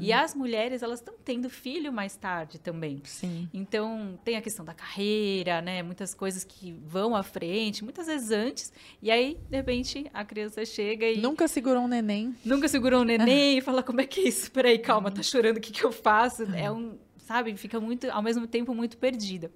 [0.00, 3.00] E as mulheres, elas estão tendo filho mais tarde também.
[3.04, 3.48] Sim.
[3.52, 5.82] Então, tem a questão da carreira, né?
[5.82, 8.72] Muitas coisas que vão à frente, muitas vezes antes.
[9.02, 12.34] E aí, de repente, a criança chega e Nunca segurou um neném.
[12.44, 14.50] nunca segurou um neném e fala: como é que é isso?
[14.50, 16.44] Peraí, calma, tá chorando, o que, que eu faço?
[16.54, 19.50] É um, sabe, fica muito, ao mesmo tempo, muito perdida.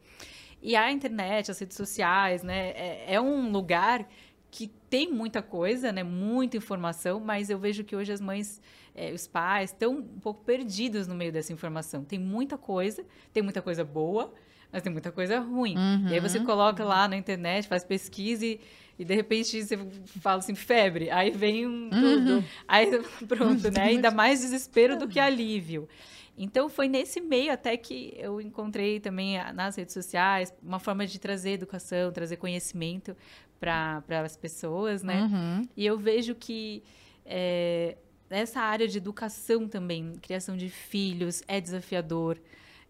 [0.62, 2.70] E a internet, as redes sociais, né?
[2.70, 4.06] É, é um lugar
[4.50, 6.02] que tem muita coisa, né?
[6.02, 8.60] Muita informação, mas eu vejo que hoje as mães,
[8.94, 12.04] eh, os pais, estão um pouco perdidos no meio dessa informação.
[12.04, 14.32] Tem muita coisa, tem muita coisa boa,
[14.72, 15.74] mas tem muita coisa ruim.
[16.10, 18.60] E aí você coloca lá na internet, faz pesquisa e,
[18.98, 19.76] e de repente você
[20.20, 21.10] fala assim, febre.
[21.10, 22.44] Aí vem um tudo.
[22.66, 22.90] Aí
[23.26, 23.82] pronto, né?
[23.82, 25.88] Ainda mais desespero do que alívio.
[26.38, 31.06] Então foi nesse meio até que eu encontrei também ah, nas redes sociais uma forma
[31.06, 33.16] de trazer educação, trazer conhecimento
[33.58, 35.22] para as pessoas, né?
[35.22, 35.68] Uhum.
[35.76, 36.82] E eu vejo que
[37.26, 37.96] é,
[38.30, 42.38] essa área de educação também, criação de filhos, é desafiador.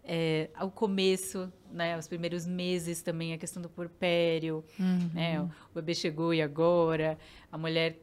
[0.04, 4.64] É, ao começo, né, os primeiros meses também, a questão do porpério,
[5.12, 7.18] né, o bebê chegou e agora,
[7.52, 7.98] a mulher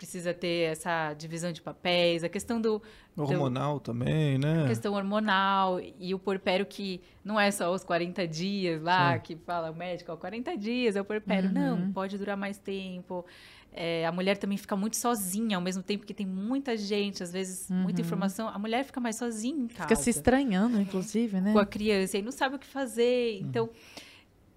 [0.00, 2.80] precisa ter essa divisão de papéis, a questão do,
[3.14, 4.66] do Hormonal também, né?
[4.66, 9.20] questão hormonal e o porpério que não é só os 40 dias lá, Sim.
[9.20, 11.52] que fala o médico, ó, 40 dias é o porpério.
[11.52, 13.26] Não, pode durar mais tempo.
[13.74, 17.30] É, a mulher também fica muito sozinha, ao mesmo tempo que tem muita gente, às
[17.30, 18.48] vezes muita informação.
[18.48, 21.52] A mulher fica mais sozinha em casa Fica se estranhando, inclusive, né?
[21.52, 23.38] com a criança e não sabe o que fazer.
[23.42, 23.68] Então,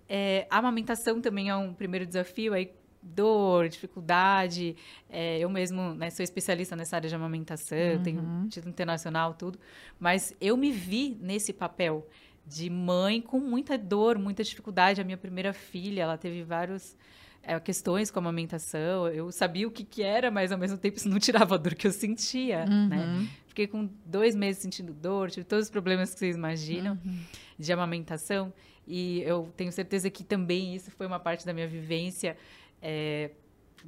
[0.07, 2.53] é, a amamentação também é um primeiro desafio.
[2.53, 2.71] Aí,
[3.03, 4.75] dor, dificuldade.
[5.09, 9.59] É, eu mesmo né, sou especialista nessa área de amamentação, tenho título internacional, tudo.
[9.99, 12.07] Mas eu me vi nesse papel
[12.45, 15.01] de mãe com muita dor, muita dificuldade.
[15.01, 16.95] A minha primeira filha, ela teve vários
[17.41, 19.07] é, questões com a amamentação.
[19.07, 21.75] Eu sabia o que, que era, mas ao mesmo tempo isso não tirava a dor
[21.75, 23.27] que eu sentia, né?
[23.47, 26.97] Fiquei com dois meses sentindo dor, tive todos os problemas que vocês imaginam
[27.59, 28.51] de amamentação.
[28.87, 32.35] E eu tenho certeza que também isso foi uma parte da minha vivência
[32.83, 33.31] é,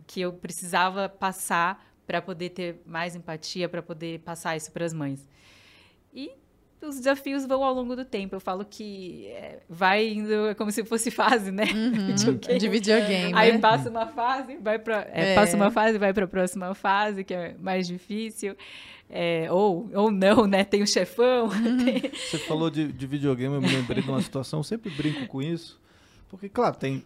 [0.07, 4.93] que eu precisava passar para poder ter mais empatia, para poder passar isso para as
[4.93, 5.27] mães.
[6.13, 6.31] E
[6.81, 8.35] os desafios vão ao longo do tempo.
[8.35, 11.65] Eu falo que é, vai indo é como se fosse fase, né?
[12.07, 12.59] Videogame.
[12.59, 13.33] De videogame.
[13.35, 13.57] Aí né?
[13.57, 15.35] passa uma fase, vai para É.
[15.35, 18.55] passa uma fase, vai para a próxima fase, que é mais difícil.
[19.09, 20.63] É, ou, ou não, né?
[20.63, 21.49] Tem o chefão.
[21.83, 25.27] tem- Você falou de, de videogame, eu me lembrei de uma situação, eu sempre brinco
[25.27, 25.79] com isso.
[26.29, 27.03] Porque, claro, tem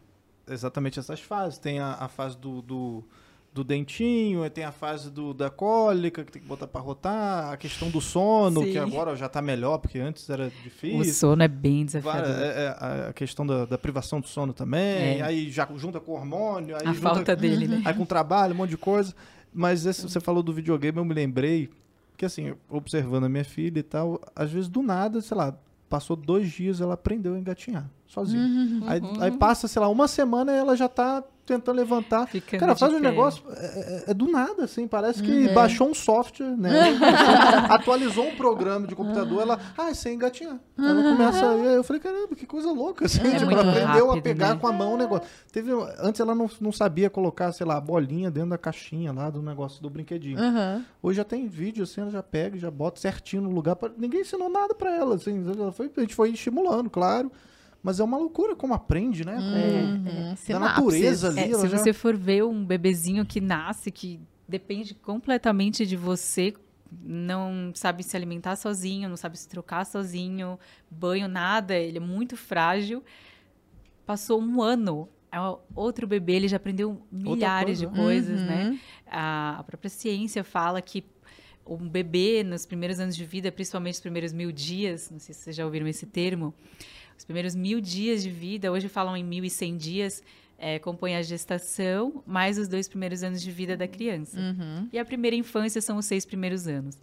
[0.50, 1.58] exatamente essas fases.
[1.60, 3.04] Tem a, a fase do, do,
[3.54, 7.58] do dentinho, tem a fase do, da cólica, que tem que botar pra rotar, a
[7.58, 8.72] questão do sono, Sim.
[8.72, 11.14] que agora já tá melhor, porque antes era o difícil.
[11.14, 12.30] sono é bem desafiador.
[12.32, 15.22] é, é, a questão da, da privação do sono também, É.
[15.22, 17.82] aí já junta com o hormônio, aí A junta falta dele, né?
[17.86, 19.14] Aí com trabalho, um monte de coisa.
[19.54, 21.70] Mas esse, você falou do videogame, eu me lembrei
[22.16, 25.58] que, assim, observando a minha filha e tal, às vezes do nada, sei lá,
[25.90, 28.44] passou dois dias, ela aprendeu a engatinhar, sozinha.
[28.88, 32.28] Aí, aí passa, sei lá, uma semana e ela já tá tentando levantar.
[32.28, 33.10] Ficando Cara, faz um pé.
[33.10, 33.44] negócio.
[33.52, 34.88] É, é- é do nada, assim.
[34.88, 36.70] Parece que baixou um software, né?
[37.70, 39.42] Atualizou um programa de computador.
[39.42, 40.60] Ela, ah, é sem engatinhar.
[40.78, 41.46] Ela começa.
[41.46, 43.06] e aí Eu falei, caramba, que coisa louca.
[43.06, 44.60] Assim, É tipo, ela aprendeu a rápido, pegar né?
[44.62, 45.28] com a mão o negócio.
[45.52, 49.30] Teve, antes ela não, não sabia colocar, sei lá, a bolinha dentro da caixinha lá
[49.30, 50.38] do negócio do brinquedinho.
[50.40, 50.86] Aham.
[51.02, 53.76] Hoje já tem vídeo, assim, ela já pega e já bota certinho no lugar.
[53.76, 55.44] pra- Ninguém ensinou nada pra ela, assim.
[55.50, 57.32] Ela foi, a gente foi estimulando, claro.
[57.82, 59.38] Mas é uma loucura como aprende, né?
[59.38, 60.04] Uhum.
[60.32, 60.78] Da Sinapses.
[60.78, 61.40] natureza ali.
[61.40, 66.54] É, se já- você for ver um bebezinho que nasce, que depende completamente de você,
[67.04, 72.36] não sabe se alimentar sozinho, não sabe se trocar sozinho, banho, nada, ele é muito
[72.36, 73.02] frágil.
[74.06, 75.38] Passou um ano, é
[75.76, 78.70] outro bebê, ele já aprendeu milhares coisa, de coisas, né?
[78.72, 78.80] Uhum.
[79.08, 81.06] A, a própria ciência fala que
[81.66, 85.42] um bebê, nos primeiros anos de vida, principalmente os primeiros mil dias, não sei se
[85.42, 86.52] vocês já ouviram esse termo,
[87.20, 90.24] os primeiros mil dias de vida, hoje falam em mil e cem dias,
[90.58, 94.40] é, compõe a gestação mais os dois primeiros anos de vida da criança.
[94.40, 94.88] Uhum.
[94.94, 96.98] E a primeira infância são os seis primeiros anos.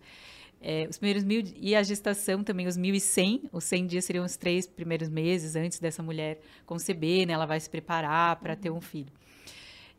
[0.58, 3.42] É, os primeiros mil e a gestação também os mil e cem.
[3.52, 7.34] Os cem dias seriam os três primeiros meses antes dessa mulher conceber, né?
[7.34, 9.12] Ela vai se preparar para ter um filho.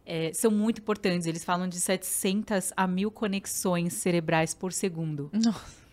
[0.03, 1.27] É, são muito importantes.
[1.27, 5.87] Eles falam de 700 a mil conexões cerebrais por segundo Nossa.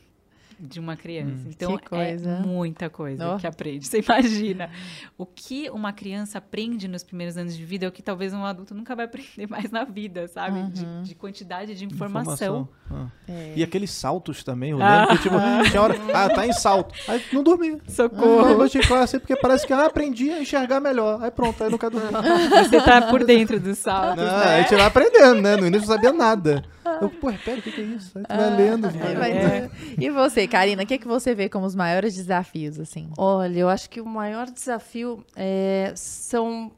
[0.67, 1.45] De uma criança.
[1.49, 2.31] Então Que coisa.
[2.31, 3.37] é muita coisa Oh.
[3.39, 3.87] que aprende.
[3.87, 4.71] Você imagina?
[5.19, 8.45] O que uma criança aprende nos primeiros anos de vida é o que talvez um
[8.45, 10.63] adulto nunca vai aprender mais na vida, sabe?
[10.71, 12.69] De, de quantidade de informação.
[12.91, 13.07] Ah.
[13.29, 13.53] É.
[13.57, 15.01] E aqueles saltos também, eu Ah.
[15.03, 15.37] lembro que, tipo,
[15.71, 16.95] tinha hora, ah, tá em salto.
[17.09, 17.79] Aí não dormia.
[17.89, 18.51] Socorro!
[18.53, 21.23] Eu achei classe porque parece que ah, aprendi a enxergar melhor.
[21.23, 22.09] Aí pronto, aí nunca dormi.
[22.69, 24.57] Você tá por dentro dos saltos, Não, né?
[24.57, 25.57] a gente vai aprendendo, né?
[25.57, 26.65] No início não sabia nada.
[27.01, 28.19] Eu, pô, repete, o que, que é isso?
[28.19, 28.87] Aí tu vai lendo.
[28.87, 29.71] Aí vai- vai É.
[29.99, 33.09] E você, Karina, o que, que você vê como os maiores desafios, assim?
[33.17, 36.71] Olha, eu acho que o maior desafio é, são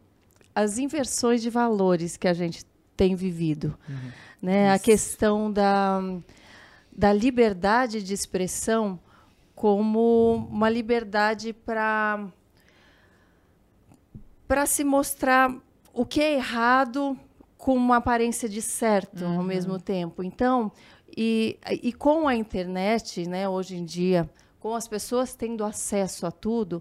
[0.55, 2.64] as inversões de valores que a gente
[2.97, 3.77] tem vivido.
[4.40, 4.73] Né?
[4.73, 6.01] A questão da,
[6.97, 8.99] da liberdade de expressão
[9.55, 12.27] como uma liberdade para
[14.47, 15.53] para se mostrar
[15.92, 17.19] o que é errado
[17.66, 20.22] com uma aparência de certo ao mesmo tempo.
[20.22, 20.70] Então,
[21.16, 26.31] e, e com a internet, né, hoje em dia, com as pessoas tendo acesso a
[26.31, 26.81] tudo,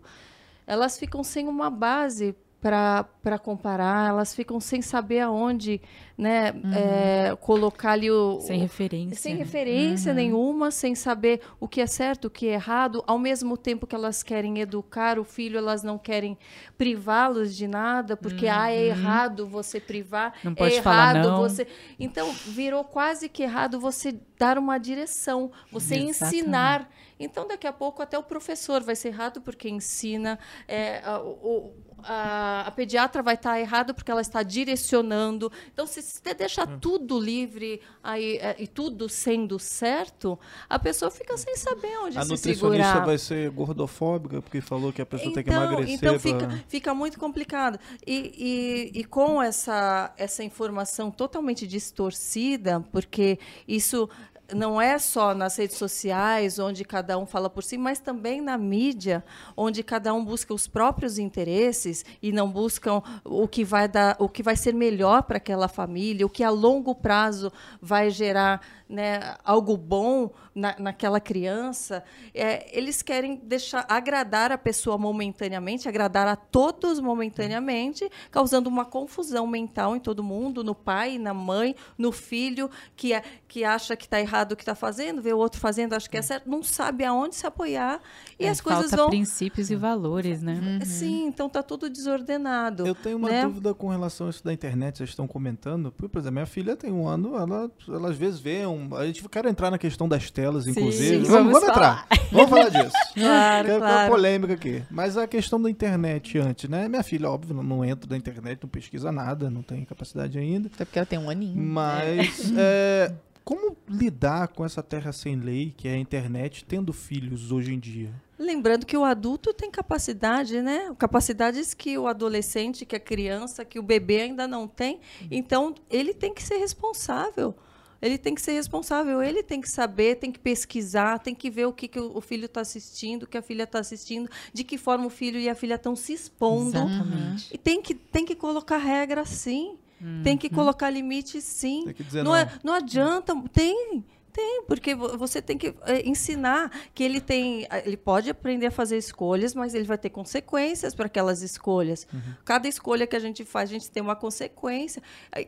[0.67, 2.35] elas ficam sem uma base
[2.69, 5.79] para comparar, elas ficam sem saber aonde
[6.17, 8.39] né, é, colocar ali o.
[8.39, 9.15] Sem referência.
[9.17, 13.55] Sem referência nenhuma, sem saber o que é certo, o que é errado, ao mesmo
[13.55, 16.35] tempo que elas querem educar o filho, elas não querem
[16.75, 21.37] privá-los de nada, porque ah, é errado você privar, Não é pode falar errado não.
[21.37, 21.67] você.
[21.99, 26.37] Então, virou quase que errado você dar uma direção, você Exatamente.
[26.39, 26.89] ensinar.
[27.19, 31.71] Então, daqui a pouco, até o professor vai ser errado porque ensina, é, o-
[32.07, 35.51] a- a pediatra vai estar errado porque ela está direcionando.
[35.73, 36.77] Então, se você deixar Hum.
[36.79, 40.37] tudo livre aí, é, e tudo sendo certo,
[40.69, 43.05] a pessoa fica sem saber onde A se nutricionista segurar.
[43.05, 45.93] vai ser gordofóbica porque falou que a pessoa tem que Então, emagrecer.
[45.95, 47.79] então pra- fica, fica muito complicado.
[48.05, 54.09] E, e, e com essa, essa informação totalmente distorcida, porque isso
[54.53, 58.57] não é só nas redes sociais, onde cada um fala por si, mas também na
[58.57, 59.23] mídia,
[59.55, 64.29] onde cada um busca os próprios interesses e não buscam o que vai dar, o
[64.29, 69.35] que vai ser melhor para aquela família, o que a longo prazo vai gerar né,
[69.43, 72.03] algo bom na, naquela criança.
[72.33, 79.47] É, eles querem deixar agradar a pessoa momentaneamente, agradar a todos momentaneamente, causando uma confusão
[79.47, 84.05] mental em todo mundo, no pai, na mãe, no filho que é que acha que
[84.05, 86.61] está errado o que está fazendo, vê o outro fazendo, acha que é certo, não
[86.61, 88.01] sabe aonde se apoiar
[88.37, 90.79] e É, as coisas falta vão princípios e valores, né?
[90.83, 92.85] Sim, então tá tudo desordenado.
[92.85, 93.43] Eu tenho uma né?
[93.43, 95.91] dúvida com relação a isso da internet, vocês estão comentando.
[95.91, 98.74] Por exemplo, minha filha tem um ano, ela, ela às vezes vê um.
[98.95, 101.25] A gente quer entrar na questão das telas, inclusive.
[101.25, 102.07] sim, vamos, vamos vamos entrar.
[102.31, 102.95] Vamos falar disso.
[103.13, 103.97] Claro, Quero claro.
[103.97, 104.83] uma polêmica aqui.
[104.91, 106.89] Mas a questão da internet antes, né?
[106.89, 110.69] Minha filha, óbvio, não, não entra na internet, não pesquisa nada, não tem capacidade ainda.
[110.73, 111.55] Até porque ela tem um aninho.
[111.55, 113.13] Mas é,
[113.45, 117.79] como lidar com essa terra sem lei, que é a internet, tendo filhos hoje em
[117.79, 118.09] dia?
[118.39, 120.93] Lembrando que o adulto tem capacidade, né?
[120.97, 124.99] Capacidades que o adolescente, que a criança, que o bebê ainda não tem.
[125.29, 127.55] Então, ele tem que ser responsável.
[128.01, 131.65] Ele tem que ser responsável, ele tem que saber, tem que pesquisar, tem que ver
[131.65, 134.77] o que, que o filho está assistindo, o que a filha está assistindo, de que
[134.77, 136.77] forma o filho e a filha estão se expondo.
[136.77, 137.49] Exatamente.
[137.53, 139.77] E tem que, tem que colocar regra sim.
[140.23, 141.83] Tem que colocar limite sim.
[141.85, 142.37] Tem que dizer não, não.
[142.37, 143.33] é- não adianta.
[143.51, 144.03] Tem.
[144.35, 148.71] Tem, porque vo- você tem que é, ensinar que ele tem, ele pode aprender a
[148.71, 152.05] fazer escolhas, mas ele vai ter consequências para aquelas escolhas.
[152.43, 155.01] Cada escolha que a gente faz, a gente tem uma consequência.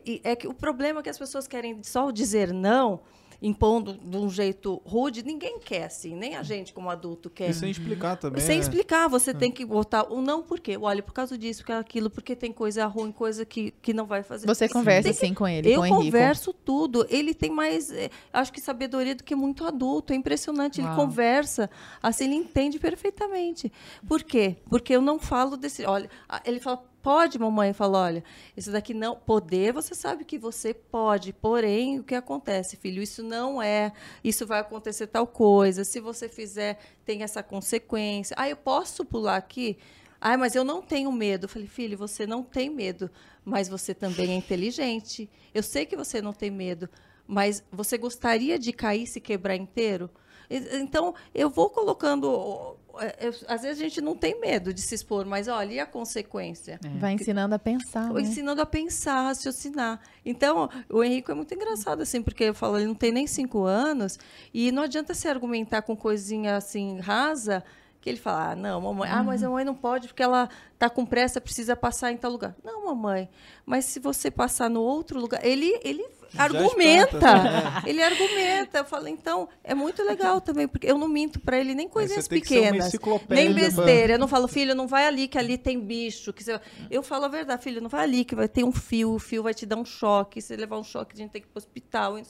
[0.05, 3.01] E é que o problema é que as pessoas querem só dizer não,
[3.41, 5.23] impondo de um jeito rude.
[5.23, 7.49] Ninguém quer assim, nem a gente como adulto quer.
[7.49, 8.41] E sem explicar também.
[8.41, 8.61] Sem né?
[8.61, 10.77] explicar, você tem que botar o não por quê.
[10.79, 14.05] Olha, por causa disso, por causa daquilo, porque tem coisa ruim, coisa que, que não
[14.05, 14.47] vai fazer.
[14.47, 17.05] Você conversa que- assim com ele, eu com converso tudo.
[17.09, 20.13] Ele tem mais, eh, acho que sabedoria do que muito adulto.
[20.13, 20.79] É impressionante.
[20.79, 20.95] Ele Uau.
[20.95, 21.69] conversa,
[22.01, 23.71] assim, ele entende perfeitamente.
[24.07, 24.57] Por quê?
[24.69, 25.85] Porque eu não falo desse.
[25.85, 26.09] Olha,
[26.45, 26.83] ele fala.
[27.07, 27.71] Pode, mamãe?
[27.71, 28.23] Fala, olha,
[28.57, 29.15] isso daqui não.
[29.15, 31.31] Poder, você sabe que você pode.
[31.31, 33.01] Porém, o que acontece, filho?
[33.01, 33.93] Isso não é.
[34.21, 35.85] Isso vai acontecer tal coisa.
[35.85, 38.35] Se você fizer, tem essa consequência.
[38.37, 39.77] Ah, eu posso pular aqui?
[40.19, 41.45] Ai, mas eu não tenho medo.
[41.45, 43.09] Eu falei, filho, você não tem medo,
[43.45, 45.29] mas você também é inteligente.
[45.53, 46.89] Eu sei que você não tem medo,
[47.25, 50.09] mas você gostaria de cair e se quebrar inteiro?
[50.49, 52.75] Então, eu vou colocando.
[52.99, 55.79] é, eu- às vezes a gente não tem medo de se expor, mas olha, e
[55.79, 56.79] a consequência?
[56.99, 58.21] Vai ensinando a pensar, né?
[58.21, 59.99] ensinando a pensar, a raciocinar.
[60.25, 63.63] Então, o Henrique é muito engraçado, assim, porque eu falo, ele não tem nem cinco
[63.65, 64.17] anos,
[64.51, 67.63] e não adianta se argumentar com coisinha assim, rasa,
[68.01, 70.89] que ele fala, ah, não, mamãe, ah, mas a mamãe não pode porque ela tá
[70.89, 72.55] com pressa, precisa passar em tal lugar.
[72.63, 73.29] Não, mamãe,
[73.65, 76.03] mas se você passar no outro lugar, ele, ele
[76.37, 77.17] argumenta.
[77.17, 78.77] espanta, Ele argumenta.
[78.79, 82.25] Eu falo, então, é muito legal também, porque eu não minto para ele nem coisinhas
[82.25, 82.91] você tem que ser uma pequenas.
[83.29, 84.13] Nem pra- besteira.
[84.13, 86.33] Eu não falo, filho, não vai ali, que ali tem bicho.
[86.33, 86.59] Que você...
[86.89, 89.43] Eu falo a verdade, filho, não vai ali, que vai ter um fio, o fio
[89.43, 90.41] vai te dar um choque.
[90.41, 92.17] Se levar um choque, a gente tem que ir para o hospital.
[92.19, 92.23] e.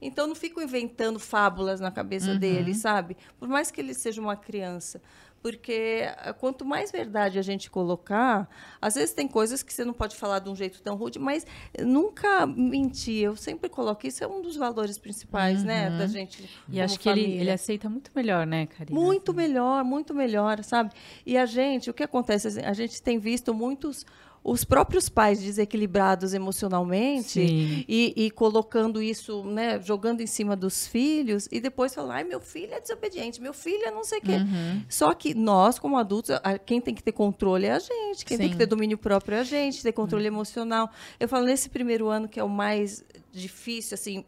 [0.00, 3.16] Então, eu não fico inventando fábulas na cabeça dele, sabe?
[3.38, 5.00] Por mais que ele seja uma criança.
[5.42, 8.48] Porque ah, quanto mais verdade a gente colocar,
[8.80, 11.46] às vezes tem coisas que você não pode falar de um jeito tão rude, mas
[11.78, 13.24] nunca mentir.
[13.24, 16.48] Eu sempre coloco isso, é um dos valores principais, né, da gente.
[16.68, 17.40] E acho que ele, família.
[17.40, 18.98] ele aceita muito melhor, né, Karina?
[18.98, 20.90] Muito melhor, muito melhor, sabe?
[21.24, 22.60] E a gente, o que acontece?
[22.60, 24.04] A gente tem visto muitos
[24.42, 31.48] os próprios pais desequilibrados emocionalmente e, e colocando isso, né, jogando em cima dos filhos
[31.52, 34.32] e depois falar, ai, meu filho é desobediente, meu filho é não sei o quê.
[34.32, 34.82] Uhum.
[34.88, 36.30] Só que nós, como adultos,
[36.64, 38.52] quem tem que ter controle é a gente, quem tem Sim.
[38.52, 40.34] que ter domínio próprio é a gente, ter controle Uhum.
[40.34, 40.90] emocional.
[41.18, 44.24] Eu falo, nesse primeiro ano que é o mais difícil, assim,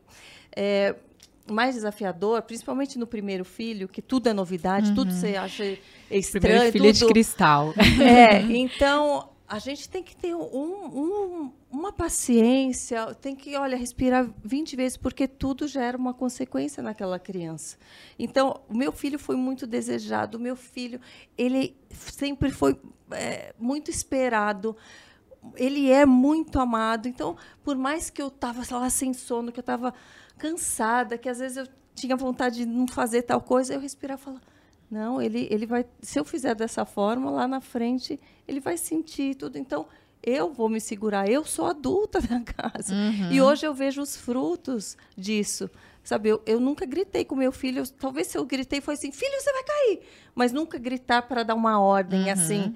[0.54, 0.94] é,
[1.50, 5.64] mais desafiador, principalmente no primeiro filho, que tudo é novidade, tudo você acha
[6.10, 7.12] estranho, Primeiro filho de tudo...
[7.12, 7.74] cristal.
[8.00, 14.30] É, então a gente tem que ter um, um- uma paciência, tem que, olha, respirar
[14.44, 17.76] 20 vezes, porque tudo gera uma consequência naquela criança.
[18.16, 21.00] Então, o meu filho foi muito desejado, o meu filho,
[21.36, 24.76] ele sempre foi é, muito esperado.
[25.56, 27.08] Ele é muito amado.
[27.08, 29.92] Então, por mais que eu estava lá sem sono, que eu estava
[30.38, 34.24] cansada, que às vezes eu tinha vontade de não fazer tal coisa, eu respirava e
[34.24, 34.42] falava,
[34.90, 35.86] não, ele, ele vai.
[36.02, 39.56] Se eu fizer dessa forma, lá na frente, ele vai sentir tudo.
[39.56, 39.86] Então,
[40.22, 41.28] eu vou me segurar.
[41.30, 42.94] Eu sou adulta da casa.
[43.30, 45.70] E hoje eu vejo os frutos disso.
[46.02, 47.80] Sabe, eu, eu nunca gritei com meu filho.
[47.80, 50.00] Eu- talvez se eu gritei foi assim, filho, você vai cair.
[50.34, 52.74] Mas nunca gritar para dar uma ordem assim.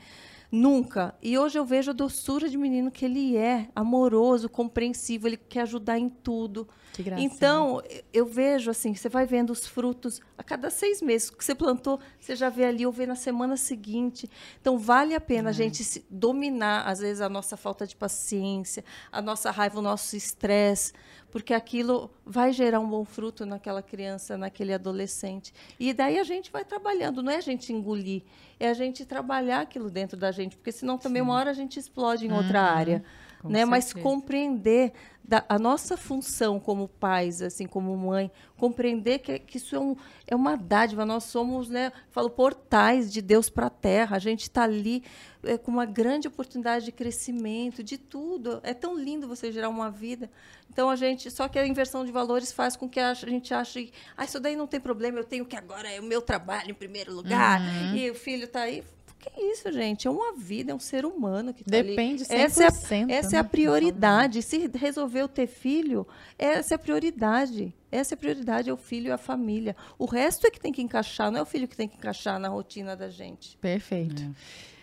[0.52, 1.14] Nunca.
[1.22, 5.62] E hoje eu vejo a doçura de menino que ele é, amoroso, compreensivo, ele quer
[5.62, 6.68] ajudar em tudo.
[6.94, 7.26] Que gracinha.
[7.26, 11.28] Então, eu- eu vejo assim, você vai vendo os frutos a cada seis meses.
[11.28, 14.30] O que você plantou, você já vê ali ou vê na semana seguinte.
[14.60, 18.84] Então, vale a pena a gente se dominar, às vezes, a nossa falta de paciência,
[19.10, 20.92] a nossa raiva, o nosso estresse,
[21.32, 25.52] porque aquilo vai gerar um bom fruto naquela criança, naquele adolescente.
[25.80, 28.22] E daí a gente vai trabalhando, não é a gente engolir,
[28.60, 31.76] é a gente trabalhar aquilo dentro da gente, porque senão também uma hora a gente
[31.76, 33.04] explode em outra área
[33.48, 33.64] com né?
[33.64, 39.74] Mas compreender da- a nossa função como pais, assim como mãe, compreender que, que isso
[39.74, 41.04] é, um, é uma dádiva.
[41.06, 41.92] Nós somos, né?
[42.10, 44.16] Falo portais de Deus para a Terra.
[44.16, 45.02] A gente está ali
[45.42, 48.60] é, com uma grande oportunidade de crescimento, de tudo.
[48.62, 50.30] É tão lindo você gerar uma vida.
[50.70, 53.92] Então a gente, só que a inversão de valores faz com que a gente ache,
[54.16, 55.18] ah, isso daí não tem problema.
[55.18, 57.60] Eu tenho que agora é o meu trabalho em primeiro lugar
[57.96, 58.82] e o filho está aí.
[59.24, 60.06] Que isso, gente?
[60.06, 61.90] É uma vida, é um ser humano que tá ali.
[61.90, 62.30] Depende 100%.
[62.30, 63.48] Essa é a, essa é a né?
[63.48, 64.42] prioridade.
[64.42, 66.06] Se resolveu ter filho,
[66.38, 67.74] essa é a prioridade.
[67.90, 69.74] Essa é a prioridade, é o filho e a família.
[69.98, 72.38] O resto é que tem que encaixar, não é o filho que tem que encaixar
[72.38, 73.56] na rotina da gente.
[73.58, 74.34] Perfeito.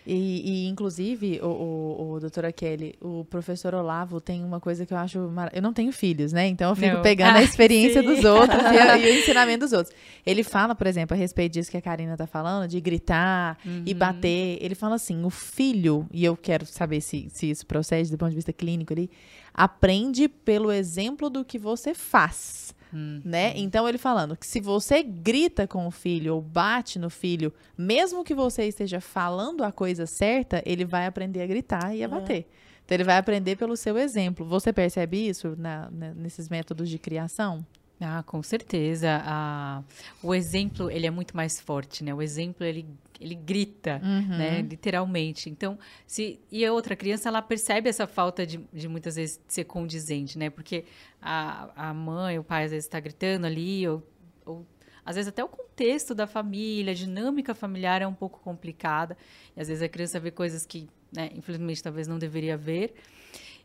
[0.04, 4.92] E, e, inclusive, o, o, o doutora Kelly, o professor Olavo tem uma coisa que
[4.92, 5.18] eu acho.
[5.28, 5.48] Mar...
[5.54, 6.48] Eu não tenho filhos, né?
[6.48, 7.02] Então eu fico Não.
[7.02, 8.08] pegando a Ah, experiência sim.
[8.08, 9.94] dos outros e, a- e o ensinamento dos outros.
[10.26, 13.94] Ele fala, por exemplo, a respeito disso que a Karina tá falando, de gritar e
[13.94, 14.58] bater.
[14.60, 18.30] Ele fala assim: o filho, e eu quero saber se, se isso procede do ponto
[18.30, 19.08] de vista clínico ali,
[19.54, 22.74] aprende pelo exemplo do que você faz.
[22.92, 23.52] Né?
[23.56, 28.22] Então ele falando que se você grita com o filho ou bate no filho, mesmo
[28.24, 32.46] que você esteja falando a coisa certa, ele vai aprender a gritar e a bater.
[32.84, 34.44] Então ele vai aprender pelo seu exemplo.
[34.46, 37.64] Você percebe isso na- na- nesses métodos de criação?
[38.00, 39.22] Ah, com certeza.
[39.24, 39.82] Ah,
[40.22, 42.12] o exemplo, ele é muito mais forte, né?
[42.12, 42.84] O exemplo, ele,
[43.22, 44.62] ele grita, né?
[44.62, 45.48] Literalmente.
[45.48, 46.40] Então, se...
[46.50, 50.50] E a outra criança, ela percebe essa falta de, de muitas vezes ser condizente, né?
[50.50, 50.84] Porque
[51.20, 54.02] a, a mãe, o pai, às vezes está gritando ali, ou,
[54.44, 54.66] ou
[55.04, 59.16] às vezes até o contexto da família, a dinâmica familiar é um pouco complicada.
[59.56, 62.94] E às vezes a criança vê coisas que, né, infelizmente, talvez não deveria ver.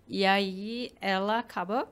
[0.07, 1.87] E aí ela acaba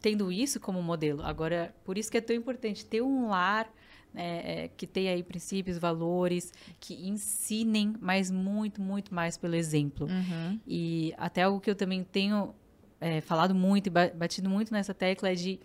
[0.00, 1.22] tendo isso como modelo.
[1.22, 3.68] Agora, por isso que é tão importante ter um lar
[4.14, 10.06] é, que tenha aí princípios, valores, que ensinem, mas muito, muito mais pelo exemplo.
[10.06, 10.58] Uhum.
[10.66, 12.54] E até algo que eu também tenho
[13.00, 15.60] é, falado muito e ba- batido muito nessa tecla é de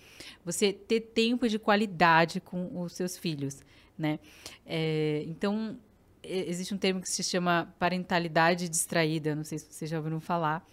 [0.45, 3.61] você ter tempo de qualidade com os seus filhos,
[3.97, 4.19] né?
[4.65, 5.77] É, então,
[6.23, 10.65] existe um termo que se chama parentalidade distraída, não sei se vocês já ouviram falar,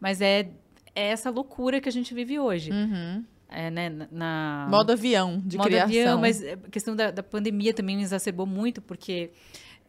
[0.00, 0.50] mas é,
[0.94, 3.24] é essa loucura que a gente vive hoje, Uhum.
[3.48, 3.88] É, né?
[4.10, 5.88] Na, Modo avião de modo criação.
[5.88, 9.30] avião, mas a questão da, da pandemia também exacerbou muito, porque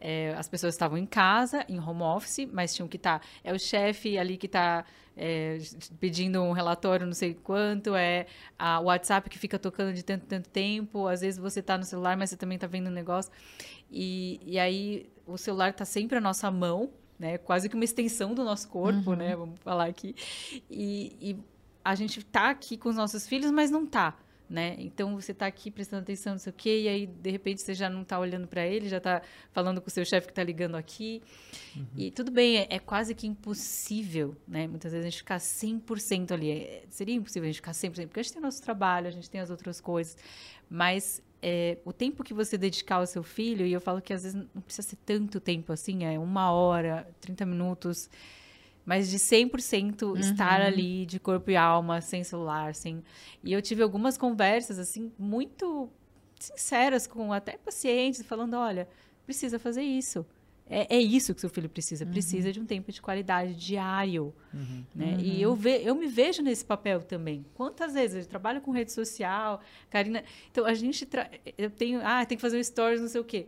[0.00, 3.20] é, as pessoas estavam em casa, em home office, mas tinham que estar.
[3.42, 4.84] é o chefe ali que está
[5.98, 8.26] pedindo um relatório, não sei quanto, é
[8.80, 11.08] o WhatsApp que fica tocando de tanto, tanto tempo.
[11.08, 13.32] Às vezes você está no celular, mas você também está vendo um negócio.
[13.90, 17.36] E, e aí o celular está sempre à nossa mão, né?
[17.38, 19.34] Quase que uma extensão do nosso corpo, né?
[19.34, 20.14] Vamos falar aqui.
[20.70, 21.36] E, e
[21.88, 24.14] a gente tá aqui com os nossos filhos, mas não tá,
[24.48, 24.76] né?
[24.78, 27.72] Então você tá aqui prestando atenção, não sei o quê, e aí de repente você
[27.72, 29.22] já não tá olhando para ele, já tá
[29.52, 31.22] falando com o seu chefe que tá ligando aqui.
[31.96, 34.66] E tudo bem, é, é quase que impossível, né?
[34.66, 36.50] Muitas vezes a gente ficar 100% ali.
[36.50, 39.10] É- seria impossível a gente ficar 100%, porque a gente tem o nosso trabalho, a
[39.10, 40.14] gente tem as outras coisas.
[40.68, 44.24] Mas é, o tempo que você dedicar ao seu filho, e eu falo que às
[44.24, 48.10] vezes não precisa ser tanto tempo assim, é uma hora, 30 minutos,
[48.88, 53.04] mas de 100% estar ali de corpo e alma, sem celular, sem...
[53.44, 55.90] E eu tive algumas conversas, assim, muito
[56.40, 58.88] sinceras com até pacientes, falando, olha,
[59.26, 60.24] precisa fazer isso.
[60.70, 62.06] É, é isso que seu filho precisa.
[62.06, 64.34] Precisa de um tempo de qualidade diário.
[64.94, 65.18] Né?
[65.20, 67.44] E eu, ve, eu me vejo nesse papel também.
[67.52, 69.60] Quantas vezes eu trabalho com rede social,
[69.90, 70.24] Karina.
[70.50, 71.04] Então, a gente.
[71.04, 71.30] Tra...
[71.58, 72.00] Eu tenho.
[72.02, 73.46] Ah, tem que fazer um stories, não sei o quê.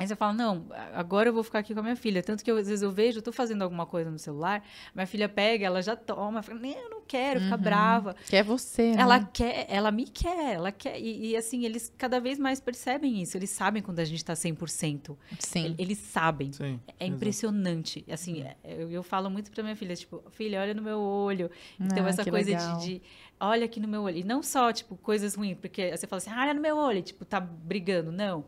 [0.00, 2.22] Aí você fala, não, agora eu vou ficar aqui com a minha filha.
[2.22, 5.06] Tanto que eu, às vezes eu vejo, eu tô fazendo alguma coisa no celular, minha
[5.06, 8.16] filha pega, ela já toma, fala, não, eu não quero, fica brava.
[8.26, 9.02] Que é você, né?
[9.02, 10.98] Ela quer, ela me quer, ela quer.
[10.98, 13.36] E, e, assim, eles cada vez mais percebem isso.
[13.36, 15.16] Eles sabem quando a gente tá 100%.
[15.38, 15.64] Sim.
[15.66, 16.50] Ele- Eles sabem.
[16.50, 16.80] Sim.
[16.98, 18.02] É impressionante.
[18.10, 21.50] Assim, é- eu, eu falo muito pra minha filha, tipo, filha, olha no meu olho.
[21.78, 23.02] Então, Ah, essa coisa de, de,
[23.38, 24.16] olha aqui no meu olho.
[24.16, 27.02] E não só, tipo, coisas ruins, porque você fala assim, ah, olha no meu olho,
[27.02, 28.10] tipo, tá brigando.
[28.10, 28.44] Não.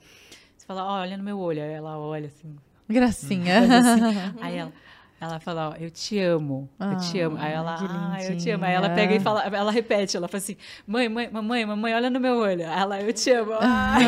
[0.63, 1.61] Você fala, "Ó, olha no meu olho.
[1.61, 2.55] Aí ela olha assim.
[2.89, 3.63] Gracinha.
[4.41, 4.73] Aí ela.
[5.21, 7.37] Ela fala, ó, eu te amo, eu te amo.
[7.37, 8.65] Aí Ah, ela, que ah, eu te amo.
[8.65, 12.11] Aí ela pega e fala, ela repete, ela fala assim, mãe, mãe, mamãe, mamãe, olha
[12.11, 12.69] no meu olho.
[12.69, 13.53] Aí ela, eu te amo.
[13.63, 13.99] Ah.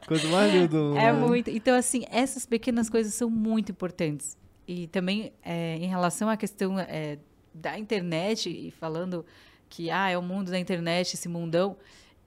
[0.06, 0.68] Coisa mais linda.
[0.68, 1.48] do- É muito.
[1.48, 4.36] Então, assim, essas pequenas coisas são muito importantes.
[4.68, 7.16] E também, é, em relação à questão é,
[7.54, 9.24] da internet, e falando
[9.70, 11.76] que ah, é o mundo da internet, esse mundão,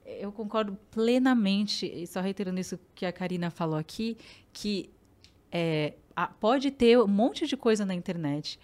[0.06, 4.18] eu concordo plenamente, e só reiterando isso que a Karina falou aqui,
[4.54, 4.90] que
[5.52, 8.60] é, a- pode ter um monte de coisa na internet,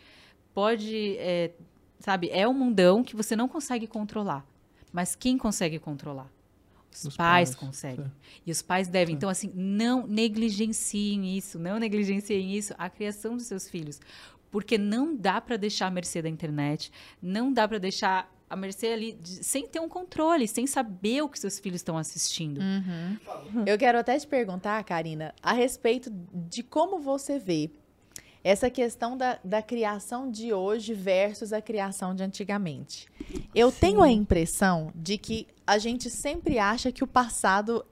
[0.53, 1.51] pode, é,
[1.99, 4.45] sabe, é um mundão que você não consegue controlar.
[4.91, 6.29] Mas quem consegue controlar?
[6.93, 8.05] Os, Os pais, pais, conseguem.
[8.05, 8.11] sim.
[8.45, 9.15] E os pais devem.
[9.15, 14.01] Então, assim, não negligenciem isso, não negligenciem isso, a criação dos seus filhos.
[14.51, 18.87] Porque não dá para deixar a mercê da internet, não dá para deixar a mercê
[18.87, 22.59] ali de- sem ter um controle, sem saber o que seus filhos estão assistindo.
[23.65, 26.11] Eu quero até te perguntar, Karina, a respeito
[26.49, 27.71] de como você vê
[28.43, 33.07] essa questão da, da criação de hoje versus a criação de antigamente.
[33.53, 37.85] Eu tenho a impressão de que a gente sempre acha que o passado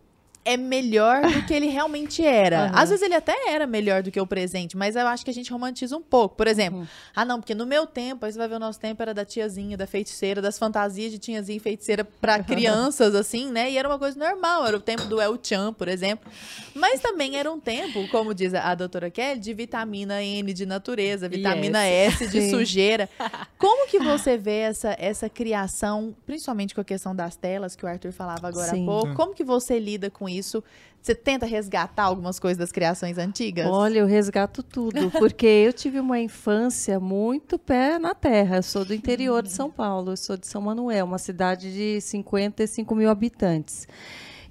[0.45, 2.71] é melhor do que ele realmente era.
[2.73, 5.33] Às vezes ele até era melhor do que o presente, mas eu acho que a
[5.33, 6.35] gente romantiza um pouco.
[6.35, 9.01] Por exemplo, ah não, porque no meu tempo, aí você vai ver o nosso tempo
[9.01, 13.69] era da tiazinha, da feiticeira, das fantasias de tiazinha e feiticeira pra crianças, assim, né?
[13.71, 16.31] E era uma coisa normal, era o tempo do El Chan, por exemplo.
[16.73, 20.65] Mas também era um tempo, como diz a, a doutora Kelly, de vitamina N de
[20.65, 22.49] natureza, vitamina S de Sim.
[22.49, 23.09] sujeira.
[23.57, 27.87] Como que você vê essa, essa criação, principalmente com a questão das telas, que o
[27.87, 28.83] Arthur falava agora Sim.
[28.83, 30.63] há pouco, como que você lida com isso.
[31.01, 33.65] Você tenta resgatar algumas coisas das criações antigas?
[33.67, 38.57] Olha, eu resgato tudo, porque eu tive uma infância muito pé na terra.
[38.57, 42.01] Eu sou do interior de São Paulo, eu sou de São Manuel, uma cidade de
[42.01, 43.87] 55 mil habitantes.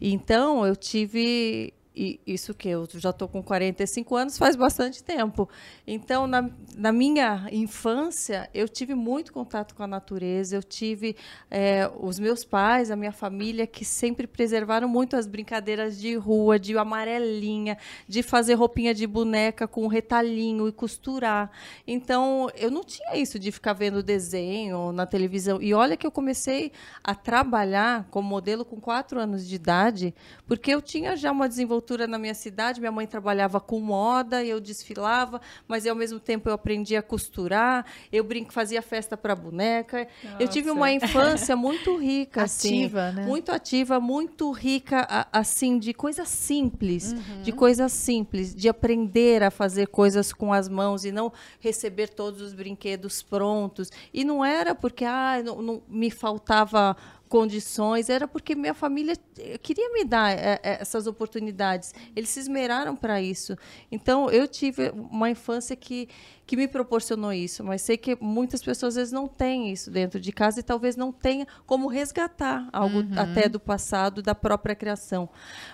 [0.00, 5.48] Então, eu tive e isso que eu já estou com 45 anos, faz bastante tempo.
[5.84, 11.16] Então, na, na, minha infância, eu tive muito contato com a natureza, eu tive
[11.50, 16.56] é, os meus pais, a minha família, que sempre preservaram muito as brincadeiras de rua,
[16.56, 17.76] de amarelinha,
[18.06, 21.50] de fazer roupinha de boneca com retalhinho e costurar.
[21.84, 25.60] Então, eu não tinha isso de ficar vendo desenho na televisão.
[25.60, 26.70] E olha que eu comecei
[27.02, 30.14] a trabalhar como modelo com quatro anos de idade,
[30.46, 32.80] porque eu tinha já uma desenvoltura na minha cidade.
[32.80, 37.86] Minha mãe trabalhava com moda, eu desfilava, mas ao mesmo tempo eu aprendi a costurar.
[38.12, 40.06] Eu brinco, fazia festa para boneca.
[40.22, 40.42] Nossa.
[40.42, 43.26] Eu tive uma infância muito rica, assim, ativa, né?
[43.26, 47.42] muito ativa, muito rica, assim, de coisas simples, uhum.
[47.42, 52.40] de coisas simples, de aprender a fazer coisas com as mãos e não receber todos
[52.40, 53.90] os brinquedos prontos.
[54.12, 56.96] E não era porque ah, não, não me faltava
[57.28, 61.94] condições, era porque minha família eh, queria me dar é, essas oportunidades.
[62.16, 63.56] Eles se esmeraram para isso.
[63.92, 66.08] Então, eu tive uma infância que,
[66.46, 70.18] que me proporcionou isso, mas sei que muitas pessoas às vezes não têm isso dentro
[70.18, 73.10] de casa e talvez não tenha como resgatar algo uhum.
[73.16, 75.28] até do passado, da própria criação.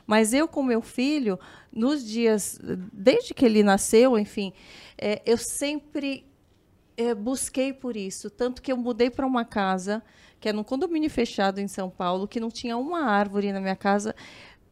[0.06, 1.38] Mas eu, com meu filho,
[1.72, 2.58] nos dias,
[2.92, 4.52] desde que ele nasceu, enfim,
[4.98, 6.26] é, eu sempre
[6.96, 8.30] é, busquei por isso.
[8.30, 10.02] Tanto que eu mudei para uma casa
[10.40, 13.76] que é num condomínio fechado em São Paulo, que não tinha uma árvore na minha
[13.76, 14.14] casa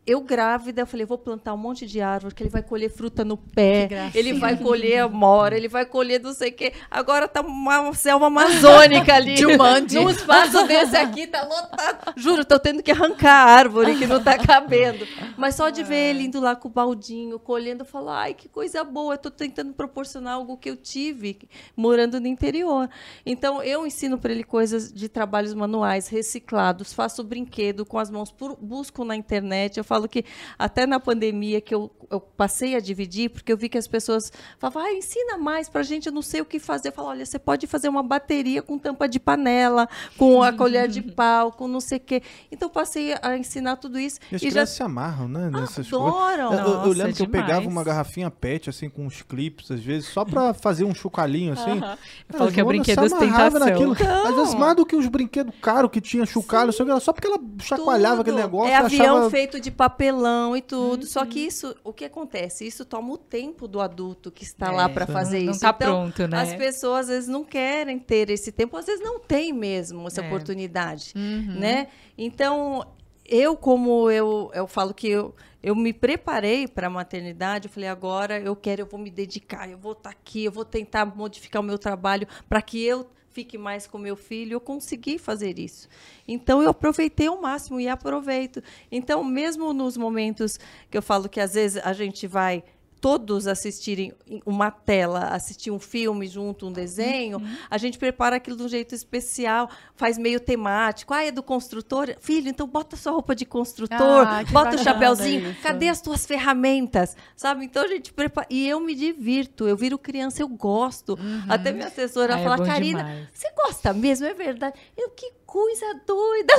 [0.04, 3.24] eu grávida, eu falei, vou plantar um monte de árvore, que ele vai colher fruta
[3.24, 6.72] no pé, ele vai colher amora, ele vai colher não sei o quê.
[6.90, 9.34] Agora tá uma selva amazônica ali.
[9.42, 9.94] Dilmande.
[9.94, 12.14] Num espaço desse aqui, tá lotado.
[12.16, 15.06] Juro, tô tendo que arrancar a árvore que não tá cabendo.
[15.36, 18.48] Mas só de ver ele indo lá com o baldinho, colhendo, eu falo, ai, que
[18.48, 21.38] coisa boa, eu tô tentando proporcionar algo que eu tive
[21.76, 22.90] morando no interior.
[23.24, 28.34] Então, eu ensino para ele coisas de trabalhos manuais, reciclados, faço brinquedo com as mãos,
[28.60, 30.24] busco na internet, eu falo que
[30.58, 34.32] até na pandemia que eu, eu passei a dividir, porque eu vi que as pessoas
[34.58, 36.88] falavam, ah, ensina mais para a gente, eu não sei o que fazer.
[36.88, 40.88] Eu falo, olha, você pode fazer uma bateria com tampa de panela, com a colher
[40.88, 42.22] de pau, com não sei o quê.
[42.50, 44.18] Então, passei a ensinar tudo isso.
[44.30, 45.50] E as e já se amarram, né?
[45.50, 46.48] Nessas Adoram.
[46.48, 46.66] coisas.
[46.66, 50.08] Eu, eu lembro que eu pegava uma garrafinha PET, assim, com uns clipes, às vezes,
[50.08, 51.78] só para fazer um chocalhinho, assim.
[51.78, 51.98] Uh -huh.
[52.32, 53.60] Eu falo que é brinquedo ostentação.
[53.60, 53.92] Naquilo.
[53.92, 54.26] Então...
[54.26, 58.16] Às vezes, mais do que os brinquedos caros que tinha chocalho, só porque ela chacoalhava
[58.16, 58.20] tudo.
[58.22, 58.72] aquele negócio.
[58.72, 59.30] É avião achava...
[59.30, 61.02] feito de papelão e tudo.
[61.02, 61.08] Uhum.
[61.08, 62.64] Só que isso, o que acontece?
[62.64, 65.64] Isso toma o tempo do adulto que está é, lá para fazer não, isso.
[65.64, 66.40] Não está então, pronto, né?
[66.40, 70.22] As pessoas às vezes não querem ter esse tempo, às vezes não tem mesmo essa
[70.22, 70.26] é.
[70.26, 71.58] oportunidade, uhum.
[71.58, 71.88] né?
[72.16, 72.86] Então,
[73.26, 77.88] eu como eu, eu falo que eu, eu me preparei para a maternidade, eu falei,
[77.88, 81.04] agora eu quero, eu vou me dedicar, eu vou estar tá aqui, eu vou tentar
[81.06, 85.58] modificar o meu trabalho para que eu fique mais com meu filho, eu consegui fazer
[85.58, 85.88] isso.
[86.28, 88.62] Então eu aproveitei ao máximo e aproveito.
[88.90, 90.58] Então, mesmo nos momentos
[90.90, 92.62] que eu falo que às vezes a gente vai
[93.02, 94.12] todos assistirem
[94.46, 97.56] uma tela, assistir um filme junto, um desenho, uhum.
[97.68, 101.12] a gente prepara aquilo de um jeito especial, faz meio temático.
[101.12, 102.14] Ah, é do construtor?
[102.20, 105.50] Filho, então bota sua roupa de construtor, ah, bota o chapéuzinho.
[105.50, 105.62] Isso.
[105.62, 107.16] Cadê as tuas ferramentas?
[107.34, 107.64] Sabe?
[107.64, 108.46] Então a gente prepara.
[108.48, 111.18] E eu me divirto, eu viro criança, eu gosto.
[111.20, 111.42] Uhum.
[111.48, 113.28] Até minha assessora ah, fala, é Karina, demais.
[113.34, 114.26] você gosta mesmo?
[114.28, 114.78] É verdade.
[114.96, 116.54] Eu, que coisa doida.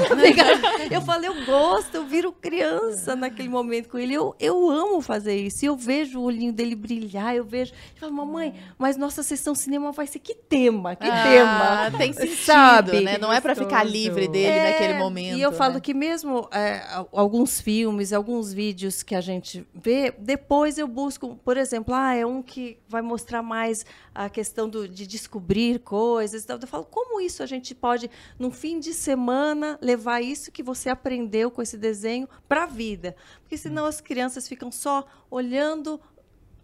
[0.92, 4.14] eu falei, eu gosto, eu viro criança naquele momento com ele.
[4.14, 5.66] Eu, eu amo fazer isso.
[5.66, 7.74] E eu vejo o olhinho dele brilhar, eu vejo.
[7.74, 10.96] Eu falo, mamãe, mas nossa sessão cinema vai ser que tema?
[10.96, 11.98] Que ah, tema?
[11.98, 13.02] Tem sentido, sabe?
[13.02, 13.18] né?
[13.18, 15.38] Não é para ficar livre dele é, naquele momento.
[15.38, 15.58] E eu né?
[15.58, 21.36] falo que mesmo é, alguns filmes, alguns vídeos que a gente vê, depois eu busco,
[21.44, 26.48] por exemplo, ah, é um que vai mostrar mais a questão do, de descobrir coisas.
[26.48, 30.90] Eu falo, como isso a gente pode, no fim de semana, levar isso que você
[30.90, 33.16] aprendeu com esse desenho para a vida?
[33.42, 36.00] Porque senão as crianças ficam só olhando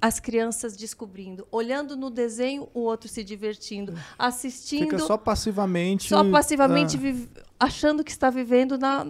[0.01, 4.83] as crianças descobrindo, olhando no desenho, o outro se divertindo, assistindo.
[4.83, 6.07] Fica só passivamente.
[6.07, 7.43] Só passivamente, ah.
[7.59, 9.05] achando que está vivendo na,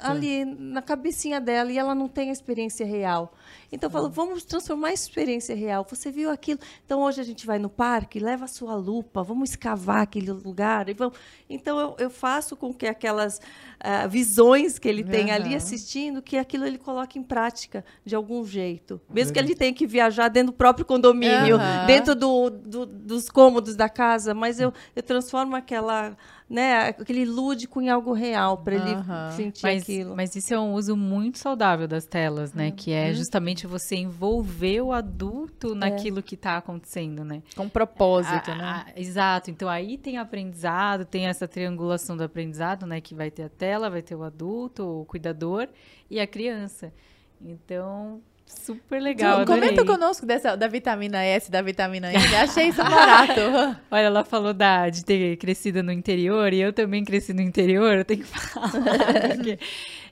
[0.00, 3.32] ali na cabecinha dela e ela não tem a experiência real.
[3.70, 5.84] Então eu falo, vamos transformar a experiência real.
[5.88, 6.60] Você viu aquilo?
[6.84, 10.88] Então hoje a gente vai no parque, leva a sua lupa, vamos escavar aquele lugar.
[10.88, 11.16] E vamos...
[11.50, 15.08] Então eu, eu faço com que aquelas uh, visões que ele uhum.
[15.08, 19.00] tem ali assistindo, que aquilo ele coloque em prática de algum jeito.
[19.08, 21.86] Mesmo que ele tenha que viajar dentro do próprio condomínio, uhum.
[21.86, 26.16] dentro do, do, dos cômodos da casa, mas eu, eu transformo aquela
[26.48, 29.30] né, aquele lúdico em algo real para ele Aham.
[29.30, 30.14] sentir Mas, aquilo.
[30.14, 32.70] mas isso é um uso muito saudável das telas, né?
[32.70, 33.14] Que é Uhum.
[33.14, 37.42] justamente você envolver o adulto naquilo que está acontecendo, né?
[37.56, 38.64] Com propósito, A- né?
[38.64, 39.50] a- exato.
[39.50, 43.00] Então aí tem aprendizado, tem essa triangulação do aprendizado, né?
[43.00, 45.68] Que vai ter a tela, vai ter o adulto, o cuidador
[46.10, 46.92] e a criança.
[47.40, 48.20] Então,
[48.54, 49.44] super legal.
[49.44, 52.16] Tu- comenta conosco dessa, da vitamina S, da vitamina I.
[52.36, 53.40] Achei isso barato.
[53.90, 57.98] Olha, ela falou da, de ter crescido no interior e eu também cresci no interior,
[57.98, 58.70] eu tenho que falar.
[58.70, 59.58] porque,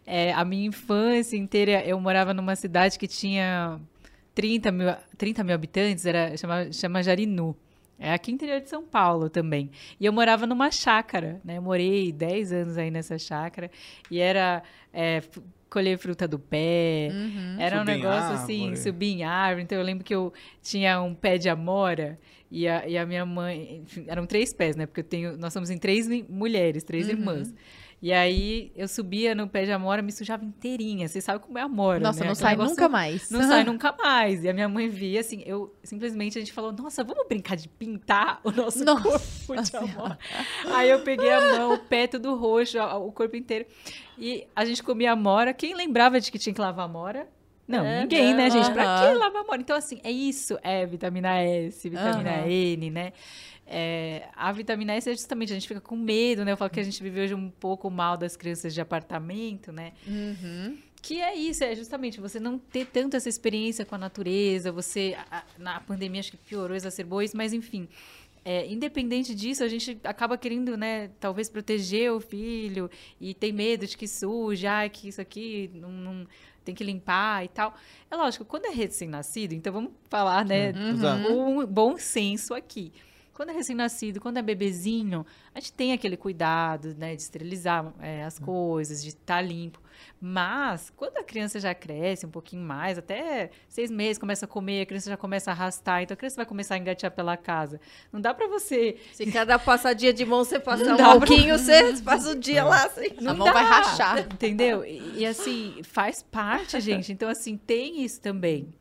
[0.07, 3.79] é, a minha infância inteira, eu morava numa cidade que tinha
[4.35, 7.57] 30 mil, 30 mil habitantes, era, chama, chama Jarinu.
[7.99, 9.71] É aqui no interior de São Paulo também.
[10.01, 11.59] E eu morava numa chácara, né?
[11.59, 13.71] Eu morei 10 anos aí nessa chácara.
[14.11, 14.61] E era
[14.93, 15.23] é,
[15.73, 17.09] colher fruta do pé.
[17.11, 17.57] Uhum.
[17.59, 19.63] Era um Subir em negócio assim, subir em árvore.
[19.65, 22.19] Então eu lembro que eu tinha um pé de amora
[22.51, 23.83] e a, e a minha mãe.
[23.83, 24.85] enfim, eram três pés, né?
[24.87, 27.13] Porque eu tenho, nós somos em três mulheres, três Uhum.
[27.13, 27.55] irmãs.
[28.03, 31.07] E aí eu subia no pé de amora, me sujava inteirinha.
[31.07, 32.01] Você sabe como é amora.
[32.01, 32.27] Nossa, né?
[32.27, 33.31] não Aquele sai negócio nunca mais.
[33.31, 34.43] Não sai nunca mais.
[34.43, 37.69] E a minha mãe via, assim, eu simplesmente a gente falou, nossa, vamos brincar de
[37.69, 39.03] pintar o nosso Nossa
[39.47, 40.19] corpo de amora.
[40.75, 43.67] Aí eu peguei a mão, o pé tudo roxo, o corpo inteiro.
[44.19, 45.55] E a gente comia amora.
[45.55, 47.29] Quem lembrava de que tinha que lavar amora?
[47.69, 48.71] Não, É, ninguém, né, gente?
[48.73, 49.61] Pra que lavar amora?
[49.61, 50.59] Então, assim, é isso.
[50.63, 52.49] É vitamina S, vitamina Aham.
[52.49, 53.13] N, né?
[53.67, 56.53] É, a vitamina S é justamente, a gente fica com medo, né?
[56.53, 59.93] Eu falo que a gente vive hoje um pouco mal das crianças de apartamento, né?
[60.07, 60.77] Uhum.
[61.01, 65.17] Que é isso, é justamente você não ter tanto essa experiência com a natureza, você,
[65.31, 67.89] a- a- na pandemia acho que piorou, exacerbou isso, mas enfim,
[68.45, 72.91] é, independente disso, a gente acaba querendo, né, talvez proteger o filho
[73.21, 76.27] e tem medo de que suje, ai, que isso aqui não, não-
[76.65, 77.75] tem que limpar e tal.
[78.09, 81.33] É lógico, quando é recém-nascido, então vamos falar, né, Exato.
[81.33, 82.93] um bom senso aqui.
[83.35, 85.25] Quando é recém-nascido, quando é bebezinho,
[85.55, 89.81] a gente tem aquele cuidado, né, de esterilizar é, as coisas, de estar limpo.
[90.21, 94.83] Mas, quando a criança já cresce um pouquinho mais, até seis meses, começa a comer,
[94.83, 97.81] a criança já começa a arrastar, então a criança vai começar a engatear pela casa.
[98.13, 98.97] Não dá pra você...
[99.13, 102.35] Se cada passadinha de mão você passar Não um dá pra- pouquinho, você passa o
[102.37, 102.85] dia lá.
[102.87, 103.09] Assim.
[103.27, 104.21] A mão vai rachar.
[104.21, 104.85] Entendeu?
[104.85, 107.13] E, e, assim, faz parte, gente.
[107.13, 108.73] Então, assim, tem isso também.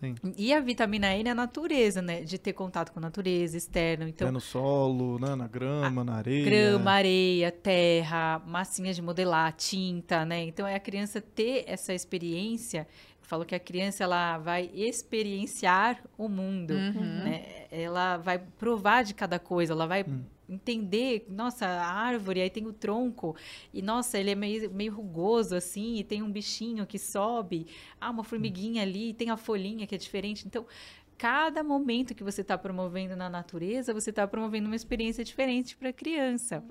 [0.00, 0.14] Sim.
[0.36, 2.22] E a vitamina N é a natureza, né?
[2.22, 4.08] De ter contato com a natureza externa.
[4.08, 5.34] Então, É no solo, né?
[5.34, 6.44] na grama, na areia.
[6.44, 10.42] grama, areia, terra, massinhas de modelar, tinta, né?
[10.44, 12.86] Então é a criança ter essa experiência.
[13.20, 17.24] Eu falo que a criança ela vai experienciar o mundo, Uhum.
[17.24, 17.66] né?
[17.70, 20.22] Ela vai provar de cada coisa, ela vai Hum.
[20.48, 23.36] Entender, nossa, a árvore, aí tem o tronco,
[23.72, 27.66] e nossa, ele é meio, meio rugoso assim, e tem um bichinho que sobe,
[28.00, 30.46] ah, uma formiguinha ali, tem a folhinha que é diferente.
[30.46, 30.64] Então,
[31.18, 35.90] cada momento que você está promovendo na natureza, você está promovendo uma experiência diferente para
[35.90, 36.62] a criança.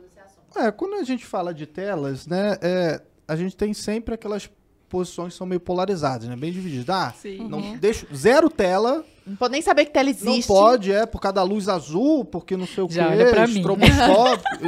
[0.55, 4.49] É, quando a gente fala de telas, né, é, a gente tem sempre aquelas
[4.87, 6.35] posições que são meio polarizadas, né?
[6.37, 6.89] Bem divididas.
[6.89, 7.47] Ah, Sim.
[7.49, 10.47] não, deixa, zero tela, Não pode nem saber que tela não existe.
[10.47, 13.57] pode, é, por causa da luz azul, porque não sei o Já pra mim.
[13.57, 14.65] estroboscópico,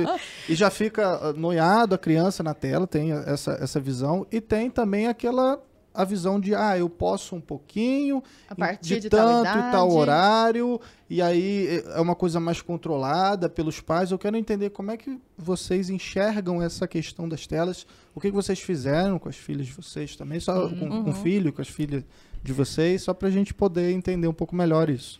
[0.48, 4.28] e, e já fica ah, noiado a criança na tela, tem essa, essa visão.
[4.30, 5.62] E tem também aquela
[5.94, 9.72] a visão de, ah, eu posso um pouquinho, A partir de, de tal tanto e
[9.72, 10.80] tal horário,
[11.10, 14.12] e aí é uma coisa mais controlada pelos pais.
[14.12, 18.36] Eu quero entender como é que vocês enxergam essa questão das telas, o que, que
[18.36, 21.70] vocês fizeram com as filhas de vocês também, só com, com o filho, com as
[21.70, 22.04] filhas
[22.44, 25.20] de vocês, só pra gente poder entender um pouco melhor isso.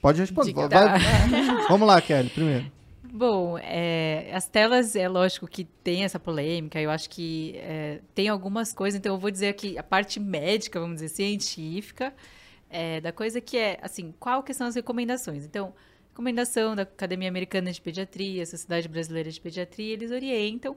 [0.00, 0.52] Pode responder.
[0.52, 0.68] Diga.
[0.68, 0.98] Vai-
[1.68, 2.72] Vamos lá, Kelly, primeiro.
[3.16, 8.28] Bom, é, as telas, é lógico que tem essa polêmica, eu acho que é, tem
[8.28, 12.12] algumas coisas, então eu vou dizer aqui a parte médica, vamos dizer, científica,
[12.68, 15.44] é, da coisa que é, assim, qual que são as recomendações?
[15.44, 15.72] Então,
[16.10, 20.76] recomendação da Academia Americana de Pediatria, Sociedade Brasileira de Pediatria, eles orientam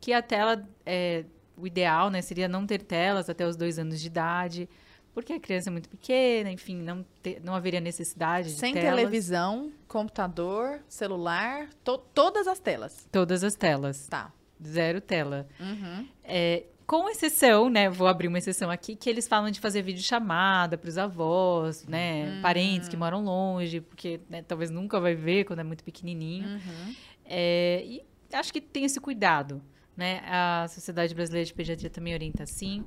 [0.00, 1.24] que a tela, é,
[1.56, 4.68] o ideal, né, seria não ter telas até os dois anos de idade,
[5.14, 8.90] porque a criança é muito pequena, enfim, não, ter- não haveria necessidade de Sem telas.
[8.96, 13.08] televisão, computador, celular, to- todas as telas.
[13.12, 14.06] Todas as telas.
[14.08, 14.32] Tá.
[14.64, 15.46] Zero tela.
[15.60, 16.06] Uhum.
[16.24, 17.88] É, com exceção, né?
[17.88, 22.40] Vou abrir uma exceção aqui, que eles falam de fazer videochamada para os avós, né?
[22.42, 26.46] Parentes que moram longe, porque né, talvez nunca vai ver quando é muito pequenininho.
[26.48, 26.94] Uhum.
[27.24, 28.02] É, e
[28.32, 29.62] acho que tem esse cuidado,
[29.96, 30.22] né?
[30.26, 32.84] A Sociedade Brasileira de Pediatria também orienta assim.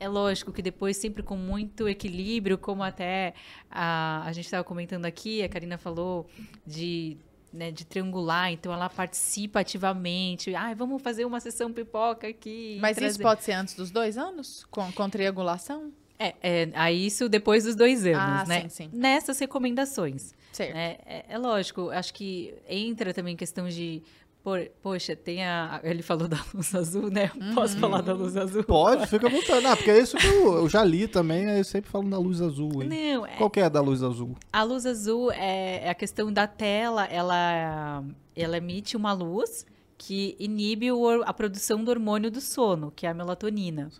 [0.00, 3.34] É lógico que depois, sempre com muito equilíbrio, como até
[3.70, 6.26] a, a gente estava comentando aqui, a Karina falou
[6.66, 7.16] de,
[7.52, 10.54] né, de triangular, então ela participa ativamente.
[10.54, 12.78] Ai, vamos fazer uma sessão pipoca aqui.
[12.80, 14.64] Mas trazer- isso pode ser antes dos dois anos?
[14.70, 15.92] Com, com triangulação?
[16.20, 18.62] É, é, aí isso depois dos dois anos, Ah, né?
[18.62, 18.90] sim, sim.
[18.92, 20.34] Nessas recomendações.
[20.52, 20.76] Certo.
[20.76, 24.02] É, é, é lógico, acho que entra também questão de
[24.42, 25.80] Por, poxa, tem a.
[25.82, 27.30] Ele falou da luz azul, né?
[27.48, 27.80] Eu Posso Uhum.
[27.80, 28.62] falar da luz azul?
[28.64, 29.62] Pode, fica à vontade.
[29.62, 32.40] Não, porque é isso que eu, eu já li também, eu sempre falo da luz
[32.40, 32.82] azul.
[32.82, 32.88] Hein?
[32.88, 34.36] Não, é- Qual que é a da luz azul?
[34.52, 38.02] a luz azul é, é a questão da tela, ela,
[38.34, 39.66] ela emite uma luz
[39.98, 43.90] que inibe o a produção do hormônio do sono, que é a melatonina.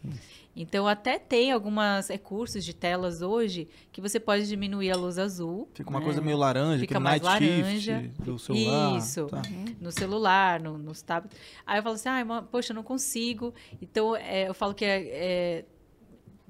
[0.60, 5.68] Então, até tem alguns recursos de telas hoje que você pode diminuir a luz azul.
[5.72, 6.04] Fica uma né?
[6.04, 8.00] coisa meio laranja, Fica mais night laranja.
[8.00, 8.98] shift do celular.
[8.98, 9.26] Isso.
[9.26, 9.42] Tá.
[9.80, 11.38] no celular, no, nos tablets.
[11.64, 13.54] Aí eu falo assim, ah, poxa, eu não consigo.
[13.80, 15.64] Então, é, eu falo que é, é,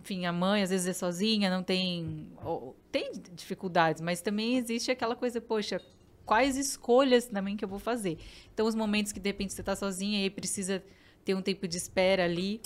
[0.00, 4.90] enfim, a mãe às vezes é sozinha, não tem, ou- tem dificuldades, mas também existe
[4.90, 5.82] aquela coisa, poxa,
[6.24, 8.16] quais escolhas também que eu vou fazer?
[8.54, 10.82] Então, os momentos que de repente você está sozinha e precisa
[11.26, 12.59] ter um tempo de espera ali,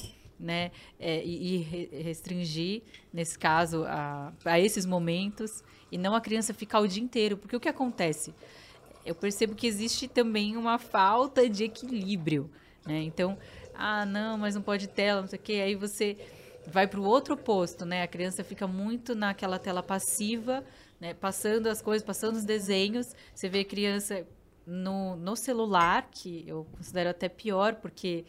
[0.43, 2.83] né, é, e, re- restringir,
[3.13, 7.57] nesse caso, a, a esses momentos, e não a criança ficar o dia inteiro, porque
[7.57, 8.35] o que acontece?
[9.05, 12.51] eu percebo que existe também uma falta de equilíbrio,
[12.87, 13.03] né?
[13.03, 13.37] Então,
[13.75, 15.53] ah, não, mas não pode tela, não sei o quê.
[15.55, 16.17] Aí você
[16.67, 18.03] vai para o outro oposto, né?
[18.03, 20.65] A criança fica muito naquela tela passiva,
[21.01, 21.15] né?
[21.15, 23.15] Passando as coisas, passando os desenhos.
[23.35, 24.27] Você vê a criança
[24.65, 28.25] no, no celular, que eu considero até pior, porque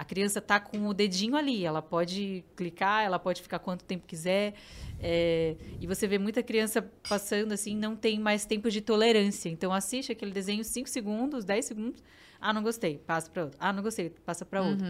[0.00, 4.06] a criança está com o dedinho ali, ela pode clicar, ela pode ficar quanto tempo
[4.06, 4.54] quiser.
[4.98, 9.50] é, e você vê muita criança passando assim, não tem mais tempo de tolerância.
[9.50, 12.02] Então assiste aquele desenho 5 segundos, 10 segundos.
[12.40, 13.58] Ah, não gostei, passa para outro.
[13.60, 14.86] Ah, não gostei, passa para outro.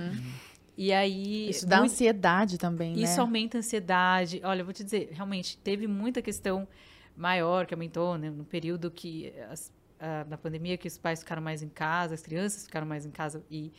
[0.77, 1.51] E aí.
[1.51, 3.03] Isso dá muito- ansiedade também, né?
[3.03, 4.41] isso aumenta a ansiedade.
[4.45, 6.69] Olha, eu vou te dizer, realmente, teve muita questão
[7.17, 8.31] maior que aumentou, né?
[8.31, 12.23] No período que, as, a, na pandemia, que os pais ficaram mais em casa, as
[12.23, 13.73] crianças ficaram mais em casa e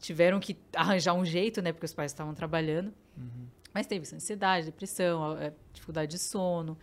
[0.00, 1.72] tiveram que arranjar um jeito, né?
[1.72, 2.92] Porque os pais estavam trabalhando.
[3.72, 5.36] Mas teve essa ansiedade, depressão,
[5.72, 6.76] dificuldade de sono.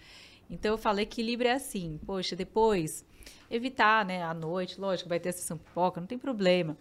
[0.50, 2.00] Então, eu falo, equilíbrio é assim.
[2.06, 3.04] Poxa, depois,
[3.52, 4.24] evitar, né?
[4.24, 6.78] À noite, lógico, vai ter a sessão pipoca, não tem problema.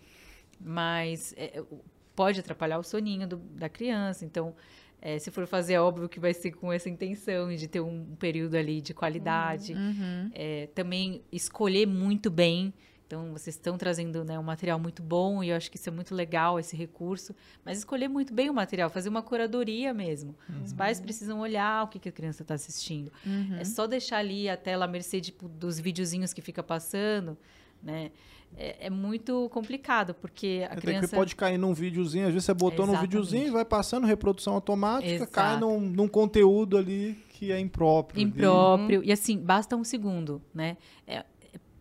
[0.60, 1.80] Mas é, o-
[2.14, 4.24] pode atrapalhar o soninho do- da criança.
[4.24, 4.54] Então,
[5.02, 8.14] é, se for fazer, é óbvio que vai ser com essa intenção de ter um
[8.18, 9.74] período ali de qualidade.
[9.74, 10.30] Uhum.
[10.32, 12.72] É, também escolher muito bem.
[13.06, 15.92] Então, vocês estão trazendo né, um material muito bom e eu acho que isso é
[15.92, 17.34] muito legal, esse recurso.
[17.64, 20.34] Mas escolher muito bem o material, fazer uma curadoria mesmo.
[20.64, 23.12] Os pais precisam olhar o que, que a criança está assistindo.
[23.24, 23.58] Uhum.
[23.60, 27.38] É só deixar ali a tela à mercê tipo, dos videozinhos que fica passando,
[27.80, 28.10] né?
[28.56, 31.08] É, é muito complicado, porque a Até criança...
[31.08, 35.12] que pode cair num videozinho, às vezes você botou num videozinho, vai passando reprodução automática,
[35.12, 35.32] Exato.
[35.32, 38.22] cai num, num conteúdo ali que é impróprio.
[38.22, 38.30] ali.
[38.30, 39.04] impróprio.
[39.04, 40.78] E assim, basta um segundo, né?
[41.06, 41.24] É,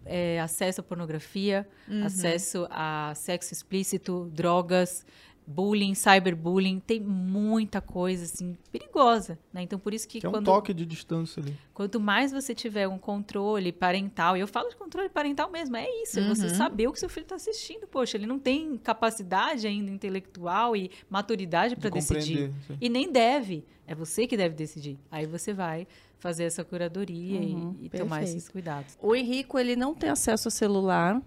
[0.05, 1.67] é acesso à pornografia,
[2.03, 5.05] acesso a sexo explícito, drogas,
[5.47, 9.61] bullying, cyberbullying, tem muita coisa assim perigosa, né?
[9.61, 11.55] Então por isso que, Que é um quando toque de distância ali.
[11.71, 15.87] quanto mais você tiver um controle parental, e eu falo de controle parental mesmo, é
[16.01, 17.85] isso, é você saber o que seu filho está assistindo.
[17.85, 22.51] Poxa, ele não tem capacidade ainda intelectual e maturidade para De decidir.
[22.65, 22.77] sim.
[22.81, 23.63] E nem deve.
[23.87, 24.97] É você que deve decidir.
[25.11, 25.85] Aí você vai
[26.19, 28.37] fazer essa curadoria e- Uhum, e, tomar perfeito.
[28.37, 28.97] esses cuidados.
[29.01, 31.21] O Henrico, ele não tem acesso ao celular.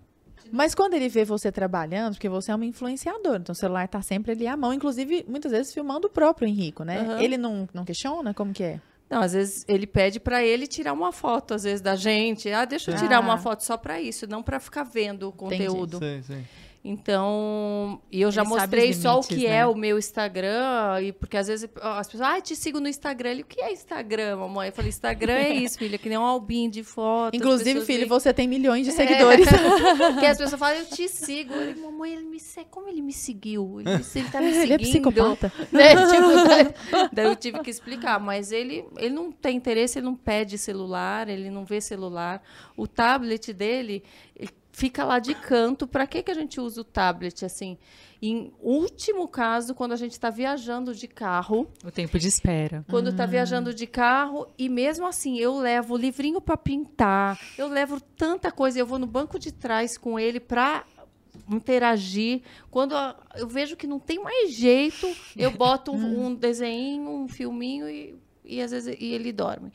[0.51, 4.01] Mas quando ele vê você trabalhando, porque você é uma influenciadora, então o celular tá
[4.01, 7.01] sempre ali à mão, inclusive muitas vezes filmando o próprio Henrico, né?
[7.01, 7.21] Aham.
[7.23, 8.81] Ele não, não questiona como que é?
[9.11, 12.51] Não, às vezes ele pede pra ele tirar uma foto, às vezes, da gente.
[12.51, 13.21] Ah, deixa eu tirar Ah.
[13.21, 15.99] uma foto só pra isso, não pra ficar vendo o conteúdo.
[15.99, 16.45] Sim, sim.
[16.85, 19.57] Então, e eu já Ele mostrei os só o limites, que né?
[19.57, 23.31] é o meu Instagram, e porque às vezes as pessoas, ah, te sigo no Instagram.
[23.31, 24.69] Ele, o que é Instagram, mamãe?
[24.69, 27.35] Eu falei, Instagram é isso, filha, que nem um albinho de foto.
[27.37, 29.47] Inclusive, filho, veem- você tem milhões de seguidores.
[30.15, 31.53] Porque as pessoas falam, eu te sigo.
[31.55, 32.69] Ele, mamãe, ele me segue.
[32.71, 33.81] Como ele me seguiu?
[33.81, 34.63] Ele, ele tá me seguindo.
[34.65, 35.53] Ele é psicopata.
[35.73, 35.91] Né?
[35.95, 38.19] Tipo, daí- daí eu tive que explicar.
[38.21, 42.43] Mas ele, ele não tem interesse, ele não pede celular, ele não vê celular.
[42.77, 44.03] O tablet dele
[44.37, 45.89] ele fica lá de canto.
[45.89, 47.45] Para que, que a gente usa o tablet?
[47.45, 47.77] Assim,
[48.23, 52.85] em último caso, quando a gente está viajando de carro, O tempo de espera.
[52.89, 57.67] quando tá viajando de carro e mesmo assim eu levo o livrinho para pintar, eu
[57.67, 60.85] levo tanta coisa, eu vou no banco de trás com ele para
[61.51, 62.43] interagir.
[62.71, 62.95] Quando
[63.37, 65.07] eu vejo que não tem mais jeito,
[65.37, 68.15] eu boto um, um desenho, um filminho e,
[68.45, 69.73] e às vezes e ele dorme.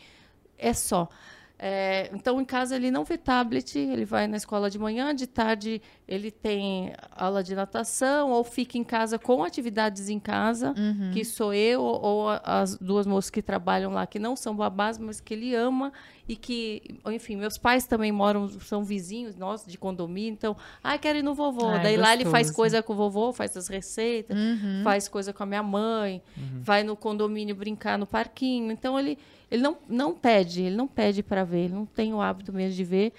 [0.57, 1.09] É só.
[1.57, 5.25] É, então, em casa, ele não vê tablet, ele vai na escola de manhã, de
[5.27, 10.73] tarde, ele tem aula de natação, ou fica em casa com atividades em casa,
[11.13, 15.21] que sou eu, ou, as duas moças que trabalham lá, que não são babás, mas
[15.21, 15.93] que ele ama,
[16.27, 21.19] e que, enfim, meus pais também moram, são vizinhos nossos de condomínio, então, ah, quero
[21.19, 21.69] ir no vovô.
[21.71, 22.55] É Daí lá ele faz gostoso.
[22.55, 24.81] coisa com o vovô, faz as receitas, Uhum.
[24.83, 26.21] faz coisa com a minha mãe,
[26.61, 28.71] vai no condomínio brincar no parquinho.
[28.71, 29.17] Então ele,
[29.51, 32.75] ele não, não pede, ele não pede para ver, ele não tem o hábito mesmo
[32.75, 33.13] de ver.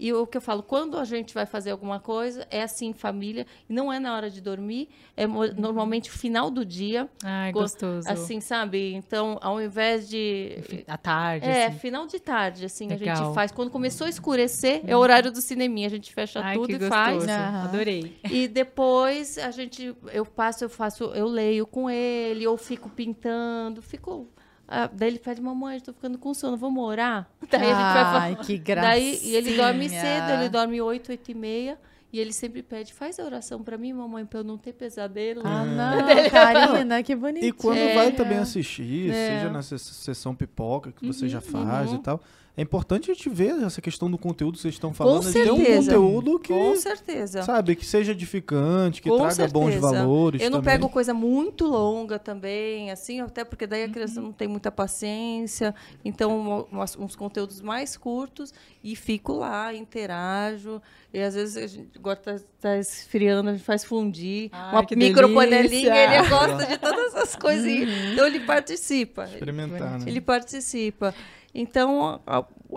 [0.00, 3.46] E o que eu falo, quando a gente vai fazer alguma coisa, é assim, família,
[3.68, 7.08] e não é na hora de dormir, é mo- normalmente o final do dia.
[7.24, 8.08] Ai, Go- gostoso.
[8.08, 8.94] Assim, sabe?
[8.94, 10.84] Então, ao invés de.
[10.86, 11.78] À tarde, É, assim.
[11.78, 13.16] final de tarde, assim, a Legal.
[13.24, 13.50] gente faz.
[13.50, 15.88] Quando começou a escurecer, é o horário do cineminha.
[15.88, 16.90] A gente fecha Ai, tudo que e gostoso.
[16.94, 17.28] faz.
[17.28, 17.64] Aham.
[17.64, 18.16] Adorei.
[18.30, 23.82] E depois a gente, eu passo, eu faço, eu leio com ele, ou fico pintando,
[23.82, 24.28] fico.
[24.68, 27.26] Ah, daí ele pede, mamãe, estou ficando com sono, vamos orar?
[27.50, 28.04] Daí vai Ai,
[28.34, 28.44] falar.
[28.44, 28.90] que gracinha.
[28.92, 31.78] Daí, e ele dorme cedo, ele dorme 8, 8 e meia.
[32.10, 35.42] E ele sempre pede, faz a oração pra mim, mamãe, pra eu não ter pesadelo.
[35.44, 37.48] Ah, não, Karina, que bonitinho.
[37.50, 37.94] E quando É.
[37.94, 39.36] vai também assistir, É.
[39.40, 41.96] seja na ses- sessão pipoca que você já Uhum, faz uhum.
[41.96, 42.20] e tal,
[42.58, 45.22] é importante a gente ver essa questão do conteúdo que vocês estão falando.
[45.22, 45.92] Com de ter um certeza.
[45.92, 47.42] conteúdo que, Com certeza.
[47.44, 49.80] sabe, que seja edificante, que Com traga bons certeza.
[49.92, 50.74] valores Eu não também.
[50.74, 53.92] pego coisa muito longa também, assim, até porque daí a Uhum.
[53.92, 55.74] criança não tem muita paciência.
[56.04, 58.52] Então, umas- uns conteúdos mais curtos
[58.82, 60.82] e fico lá, interajo.
[61.14, 64.50] E às vezes a gente gosta de tá esfriando, a gente faz fundir.
[64.52, 67.88] Ai, uma micropanelinha, ele gosta de todas essas coisinhas.
[67.88, 68.12] Uhum.
[68.12, 69.24] Então ele participa.
[69.24, 70.04] Experimentar, né?
[70.06, 71.14] Ele participa.
[71.54, 72.20] Então,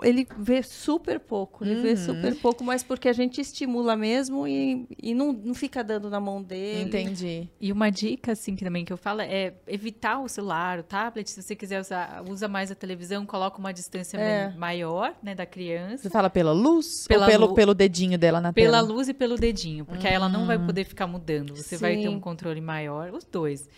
[0.02, 1.82] ele vê super pouco, ele Uhum.
[1.82, 6.08] vê super pouco, mas porque a gente estimula mesmo e, e não, não fica dando
[6.08, 6.84] na mão dele.
[6.88, 7.48] Entendi.
[7.60, 11.30] E uma dica, assim, que também que eu falo é evitar o celular, o tablet.
[11.30, 14.50] Se você quiser usar, usa mais a televisão, coloca uma distância É.
[14.56, 16.04] maior, né, da criança.
[16.04, 18.80] Você fala pela luz Pela ou pelo, lu- pelo dedinho dela na Pela tela?
[18.92, 21.54] luz e pelo dedinho, porque aí ela não vai poder ficar mudando.
[21.54, 22.08] Você vai ter Sim.
[22.08, 23.68] um controle maior, os dois.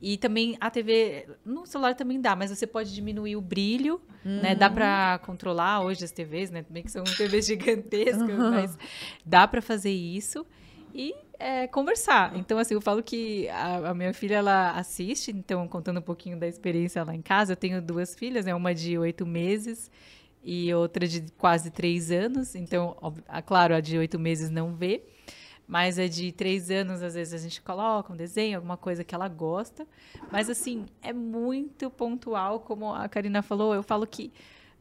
[0.00, 4.54] E também a TV, no celular também dá, mas você pode diminuir o brilho, né?
[4.54, 6.62] Dá pra controlar hoje as TVs, né?
[6.62, 8.78] Também que são TVs gigantescas, mas
[9.24, 10.46] dá pra fazer isso
[10.94, 12.36] e é, conversar.
[12.36, 16.38] Então, assim, eu falo que a, a minha filha, ela assiste, então, contando um pouquinho
[16.38, 18.54] da experiência lá em casa, eu tenho duas filhas, né?
[18.54, 19.90] Uma de oito meses
[20.42, 22.54] e outra de quase três anos.
[22.54, 22.96] Então,
[23.28, 25.02] ah, claro, a de oito meses não vê.
[25.66, 29.14] Mas a de três anos, às vezes, a gente coloca um desenho, alguma coisa que
[29.14, 29.86] ela gosta.
[30.30, 33.74] Mas, assim, é muito pontual, como a Karina falou.
[33.74, 34.30] Eu falo que,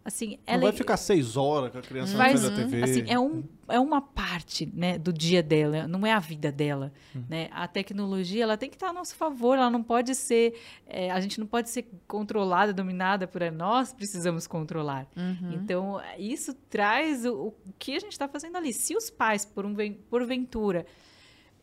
[0.06, 2.84] assim, Não vai é- ficar seis horas com a criança Faz, na frente da TV.
[2.84, 6.92] assim, é, um, é uma parte né, do dia dela, não é a vida dela.
[7.16, 7.24] Hum.
[7.30, 7.50] Né?
[7.52, 10.60] A tecnologia ela tem que estar a nosso favor, ela não pode ser.
[10.86, 13.56] é, a gente não pode ser controlada, dominada por ela.
[13.56, 15.08] Nós precisamos controlar.
[15.16, 15.54] Uhum.
[15.54, 18.74] Então, isso traz o, o que a gente está fazendo ali.
[18.74, 20.86] Se os pais, por um, ven- porventura,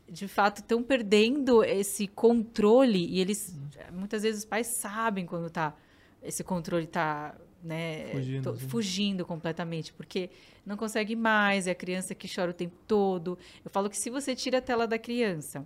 [0.09, 3.57] de fato estão perdendo esse controle, e eles.
[3.93, 5.75] Muitas vezes os pais sabem quando tá,
[6.23, 7.35] esse controle está.
[7.63, 8.69] Né, Fugindo, assim.
[8.69, 10.31] fugindo completamente, porque
[10.65, 13.39] não consegue mais, é a criança que chora o tempo todo.
[13.63, 15.63] Eu falo que se você tira a tela da criança,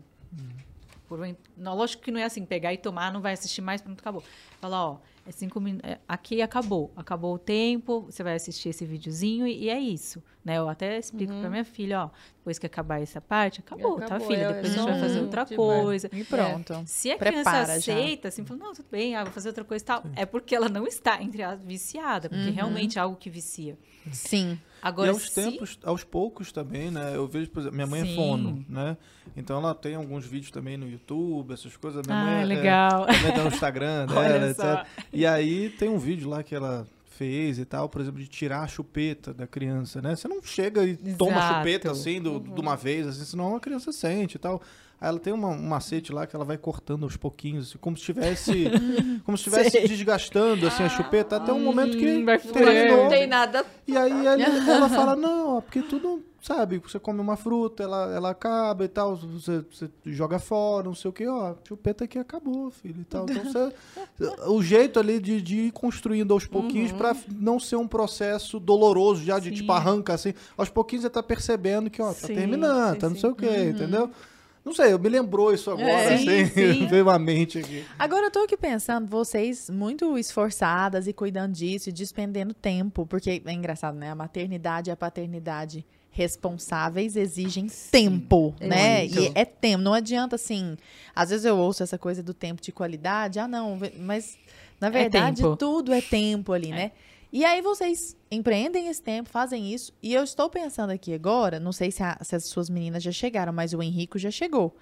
[1.07, 3.81] por um- não, lógico que não é assim, pegar e tomar, não vai assistir mais,
[3.81, 4.25] pronto, acabou.
[4.61, 9.47] Fala, ó, é cinco minutos, aqui acabou, acabou o tempo, você vai assistir esse videozinho
[9.47, 10.59] e, e é isso, né?
[10.59, 14.27] Eu até explico pra minha filha, ó, depois que acabar essa parte, acabou, tá, Acabou,
[14.27, 14.43] filha?
[14.43, 16.11] é- Depois a é gente vai fazer outra coisa.
[16.13, 16.83] E pronto.
[16.87, 17.95] Se a Prepara criança já.
[17.95, 20.55] aceita, assim, fala, não, tudo bem, ah, vou fazer outra coisa e tal, é porque
[20.55, 23.79] ela não está, entre as viciada, porque realmente é algo que vicia.
[24.13, 24.59] Sim.
[24.85, 25.35] Agora, e aos se...
[25.35, 27.13] tempos, aos poucos também, né?
[27.15, 28.15] Eu vejo, por exemplo, minha mãe é Sim.
[28.15, 28.99] fono, né?
[29.35, 32.07] Então ela tem alguns vídeos também no YouTube, essas coisas.
[32.07, 33.07] Minha Ah, mãe é- legal.
[33.07, 34.87] também tá no Instagram dela, etc.
[35.11, 38.63] E aí tem um vídeo lá que ela fez e tal, por exemplo, de tirar
[38.63, 40.15] a chupeta da criança, né?
[40.17, 41.55] Você não chega e toma a Exato.
[41.55, 44.61] chupeta assim, do- de uma vez, assim, senão a criança sente e tal.
[45.01, 47.97] Aí ela tem uma- um macete lá que ela vai cortando aos pouquinhos, assim, como
[47.97, 48.71] se estivesse
[49.25, 53.03] como se estivesse desgastando assim, a chupeta, até um momento que Hum, terminou.
[53.05, 53.65] Não tem nada.
[53.87, 58.15] E aí ele- ela fala, não, ó, porque tudo, sabe, você come uma fruta, ela,
[58.15, 62.19] ela acaba e tal, você, você joga fora, não sei o que, ó, chupeta aqui
[62.19, 63.25] acabou, filho, e tal.
[63.25, 63.73] Então você,
[64.47, 69.25] o jeito ali de, de ir construindo aos pouquinhos pra não ser um processo doloroso,
[69.25, 69.55] já de Sim.
[69.55, 73.09] tipo arranca assim, aos pouquinhos você tá percebendo que, ó, tá Sim, terminando, sim, tá
[73.09, 74.11] não sei o que, entendeu?
[74.63, 76.15] Não sei, me lembrou isso agora, É.
[76.15, 76.47] assim, Sim,
[76.81, 76.87] sim.
[76.87, 77.85] veio à mente aqui.
[77.99, 83.43] Agora eu tô aqui pensando, vocês muito esforçadas e cuidando disso e despendendo tempo, porque
[83.45, 84.11] é engraçado, né?
[84.11, 85.85] A maternidade e a paternidade
[86.15, 89.01] responsáveis exigem tempo, né?
[89.03, 89.21] Muito.
[89.21, 90.77] E é tempo, não adianta assim.
[91.15, 94.39] Às vezes eu ouço essa coisa do tempo de qualidade, ah, não, mas
[94.81, 95.57] na verdade tempo.
[95.57, 96.93] tudo é tempo ali, né?
[97.33, 101.73] E aí vocês empreendem esse tempo, fazem isso, e eu estou pensando aqui agora, não
[101.73, 104.77] sei se, a- se as suas meninas já chegaram, mas o Henrico já chegou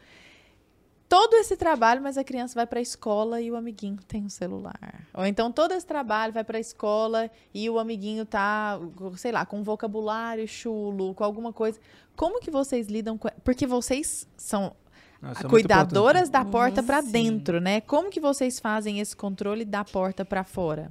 [1.13, 4.31] todo esse trabalho, mas a criança vai para a escola e o amiguinho tem um
[4.31, 5.07] celular.
[5.13, 8.81] Ou então todo esse trabalho vai para a escola e o amiguinho tá,
[9.19, 11.79] sei lá, com um vocabulário chulo, com alguma coisa.
[12.17, 14.75] Como que vocês lidam com, porque vocês são
[15.21, 16.47] Nossa, é cuidadoras importante.
[16.47, 17.83] da porta para dentro, né?
[17.83, 20.91] Como que vocês fazem esse controle da porta para fora?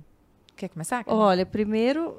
[0.55, 1.03] Quer começar?
[1.03, 1.19] Carol?
[1.19, 2.15] Olha, primeiro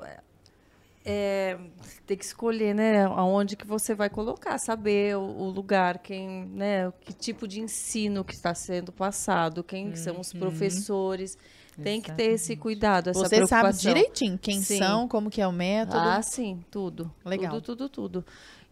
[1.05, 1.59] é,
[2.07, 6.92] tem que escolher, né, aonde que você vai colocar, saber o, o lugar, quem, né,
[7.00, 9.96] que tipo de ensino que está sendo passado, quem uhum.
[9.96, 11.36] são os professores.
[11.82, 12.03] Tem Exatamente.
[12.03, 14.76] que ter esse cuidado, essa Você sabe direitinho quem sim.
[14.76, 15.98] são, como que é o método.
[15.98, 17.11] Ah, sim, tudo.
[17.24, 17.53] Legal.
[17.53, 18.24] Tudo, tudo, tudo.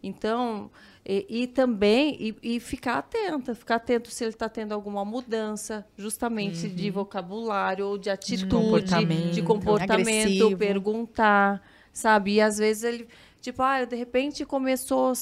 [0.03, 0.69] Então,
[1.05, 5.85] e, e também e, e, ficar atenta, ficar atento se ele está tendo alguma mudança,
[5.97, 6.75] justamente uhum.
[6.75, 9.31] de vocabulário ou de atitude, comportamento.
[9.31, 11.61] de comportamento, perguntar,
[11.93, 12.35] sabe?
[12.35, 13.07] E às vezes ele,
[13.41, 15.13] tipo, ah, de repente começou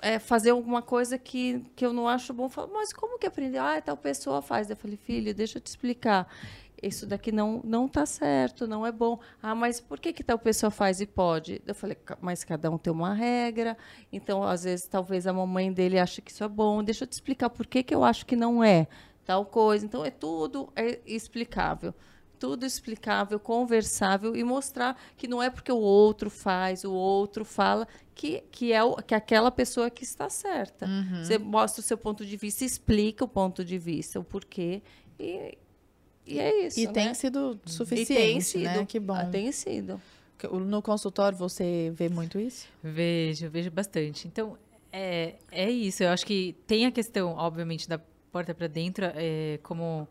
[0.00, 2.48] é, fazer alguma coisa que, que eu não acho bom.
[2.48, 3.62] Falo, mas como que aprendeu?
[3.62, 4.68] Ah, tal pessoa faz.
[4.70, 6.28] Eu falei, filho, deixa eu te explicar
[6.82, 9.18] isso daqui não não está certo, não é bom.
[9.40, 11.62] Ah, mas por que que tal pessoa faz e pode?
[11.66, 13.76] Eu falei, mas cada um tem uma regra.
[14.12, 16.82] Então, às vezes, talvez a mamãe dele ache que isso é bom.
[16.82, 18.88] Deixa eu te explicar por que que eu acho que não é
[19.24, 19.86] tal coisa.
[19.86, 21.94] Então, é tudo é explicável.
[22.42, 27.86] Tudo explicável, conversável e mostrar que não é porque o outro faz, o outro fala,
[28.16, 30.86] que, que é o, que aquela pessoa que está certa.
[30.86, 31.22] Uhum.
[31.22, 34.82] Você mostra o seu ponto de vista, explica o ponto de vista, o porquê,
[35.20, 35.56] e,
[36.26, 36.80] e é isso.
[36.80, 36.92] E né?
[36.92, 38.86] tem sido suficiente, tem sido, né?
[38.86, 39.14] Que bom.
[39.14, 40.02] Ah, tem sido.
[40.50, 42.66] No consultório você vê muito isso?
[42.82, 44.26] Vejo, vejo bastante.
[44.26, 44.58] Então,
[44.92, 46.02] é, é isso.
[46.02, 48.00] Eu acho que tem a questão, obviamente, da
[48.32, 50.08] porta para dentro, é, como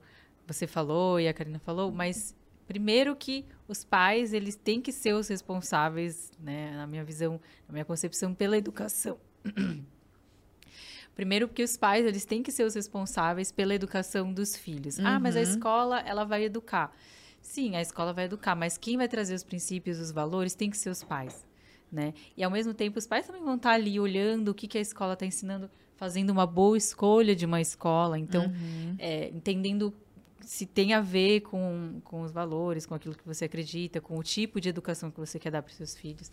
[0.51, 2.35] você falou e a Karina falou, mas
[2.67, 7.73] primeiro que os pais, eles têm que ser os responsáveis, né, na minha visão, na
[7.73, 9.17] minha concepção, pela educação.
[11.15, 14.97] Primeiro porque os pais, eles têm que ser os responsáveis pela educação dos filhos.
[14.97, 15.07] Uhum.
[15.07, 15.45] Ah, mas a uhum.
[15.45, 16.95] escola, ela vai educar.
[17.41, 20.77] Sim, a escola vai educar, mas quem vai trazer os princípios, os valores, tem que
[20.77, 21.45] ser os pais.
[21.91, 22.13] Né?
[22.37, 24.81] E ao mesmo tempo, os pais também vão estar ali olhando o que, que a
[24.81, 28.17] escola está ensinando, fazendo uma boa escolha de uma escola.
[28.17, 28.95] Então, uhum.
[28.97, 29.93] é, entendendo
[30.45, 34.23] se tem a ver com, com os valores, com aquilo que você acredita, com o
[34.23, 36.31] tipo de educação que você quer dar para seus filhos.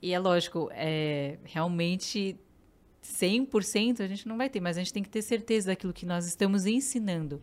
[0.00, 2.38] E é lógico, é, realmente
[3.02, 6.06] 100% a gente não vai ter, mas a gente tem que ter certeza daquilo que
[6.06, 7.40] nós estamos ensinando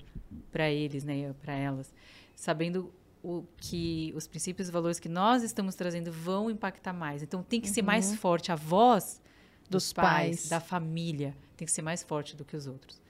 [0.52, 1.94] para eles, né, para elas,
[2.36, 7.22] sabendo o que os princípios e valores que nós estamos trazendo vão impactar mais.
[7.22, 7.74] Então tem que uhum.
[7.74, 8.18] ser mais uhum.
[8.18, 9.22] forte a voz
[9.70, 13.01] dos, dos pais, pais, da família, tem que ser mais forte do que os outros.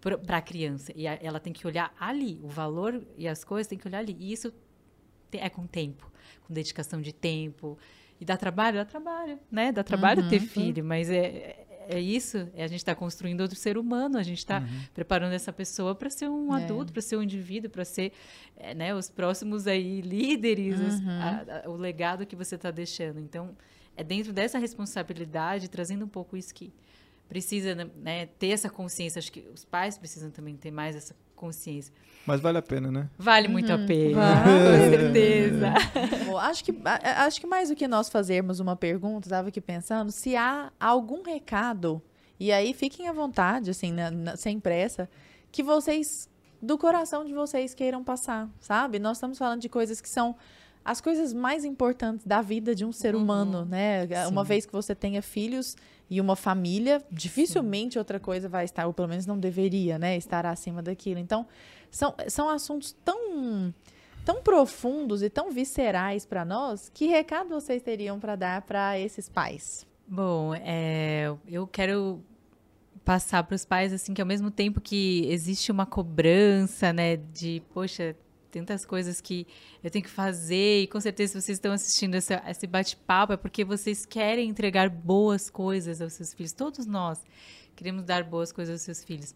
[0.00, 0.92] Para a criança.
[0.94, 3.98] E a, ela tem que olhar ali, o valor e as coisas tem que olhar
[3.98, 4.16] ali.
[4.18, 4.52] E isso
[5.32, 6.10] é com tempo,
[6.46, 7.78] com dedicação de tempo.
[8.20, 8.76] E dá trabalho?
[8.76, 9.72] Dá trabalho, né?
[9.72, 13.56] Dá trabalho uhum, ter filho, mas é, é isso, é a gente está construindo outro
[13.56, 14.80] ser humano, a gente está uhum.
[14.94, 16.62] preparando essa pessoa para ser um é.
[16.62, 18.12] adulto, para ser um indivíduo, para ser
[18.56, 21.08] é, né, os próximos aí líderes, uhum.
[21.08, 23.20] a, a, o legado que você está deixando.
[23.20, 23.56] Então,
[23.96, 26.72] é dentro dessa responsabilidade, trazendo um pouco isso que
[27.28, 29.18] precisa né, ter essa consciência.
[29.18, 31.92] Acho que os pais precisam também ter mais essa consciência.
[32.26, 33.08] Mas vale a pena, né?
[33.16, 33.84] Vale muito uhum.
[33.84, 35.74] a pena, com certeza.
[36.24, 40.10] Bom, acho, que, acho que mais do que nós fazermos uma pergunta, estava aqui pensando,
[40.10, 42.02] se há algum recado,
[42.40, 45.08] e aí fiquem à vontade, assim, na, na, sem pressa,
[45.52, 46.28] que vocês,
[46.60, 48.98] do coração de vocês, queiram passar, sabe?
[48.98, 50.34] Nós estamos falando de coisas que são
[50.84, 53.22] as coisas mais importantes da vida de um ser uhum.
[53.22, 54.06] humano, né?
[54.06, 54.30] Sim.
[54.30, 55.76] Uma vez que você tenha filhos
[56.08, 57.98] e uma família, dificilmente Sim.
[57.98, 60.16] outra coisa vai estar, ou pelo menos não deveria, né?
[60.16, 61.18] Estar acima daquilo.
[61.18, 61.46] Então,
[61.90, 63.74] são, são assuntos tão
[64.24, 66.90] tão profundos e tão viscerais para nós.
[66.92, 69.86] Que recado vocês teriam para dar para esses pais?
[70.06, 72.20] Bom, é, eu quero
[73.04, 77.62] passar para os pais assim que ao mesmo tempo que existe uma cobrança, né, de
[77.72, 78.16] poxa,
[78.50, 79.46] tantas coisas que
[79.82, 83.64] eu tenho que fazer, e com certeza vocês estão assistindo esse, esse bate-papo é porque
[83.64, 86.52] vocês querem entregar boas coisas aos seus filhos.
[86.52, 87.20] Todos nós
[87.74, 89.34] queremos dar boas coisas aos seus filhos.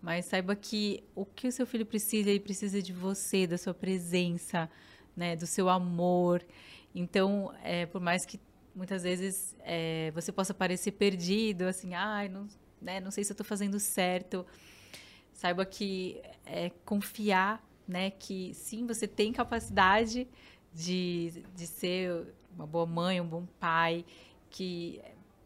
[0.00, 3.72] Mas saiba que o que o seu filho precisa, ele precisa de você, da sua
[3.72, 4.68] presença,
[5.16, 6.44] né, do seu amor.
[6.92, 8.40] Então, é, por mais que
[8.74, 12.48] muitas vezes é, você possa parecer perdido, assim, ai, não,
[12.80, 14.44] né, não sei se eu estou fazendo certo.
[15.32, 18.10] Saiba que é confiar né?
[18.10, 20.26] Que sim, você tem capacidade
[20.74, 24.04] de, de ser uma boa mãe, um bom pai,
[24.50, 25.00] que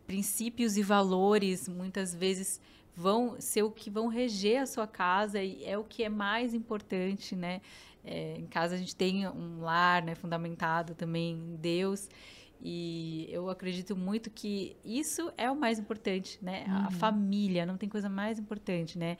[0.07, 2.61] princípios e valores muitas vezes
[2.95, 6.55] vão ser o que vão reger a sua casa e é o que é mais
[6.55, 7.61] importante, né?
[8.05, 12.09] É, em casa a gente tem um lar, né, fundamentado também em Deus
[12.63, 16.65] e eu acredito muito que isso é o mais importante, né?
[16.67, 16.87] Uhum.
[16.87, 19.19] A família, não tem coisa mais importante, né?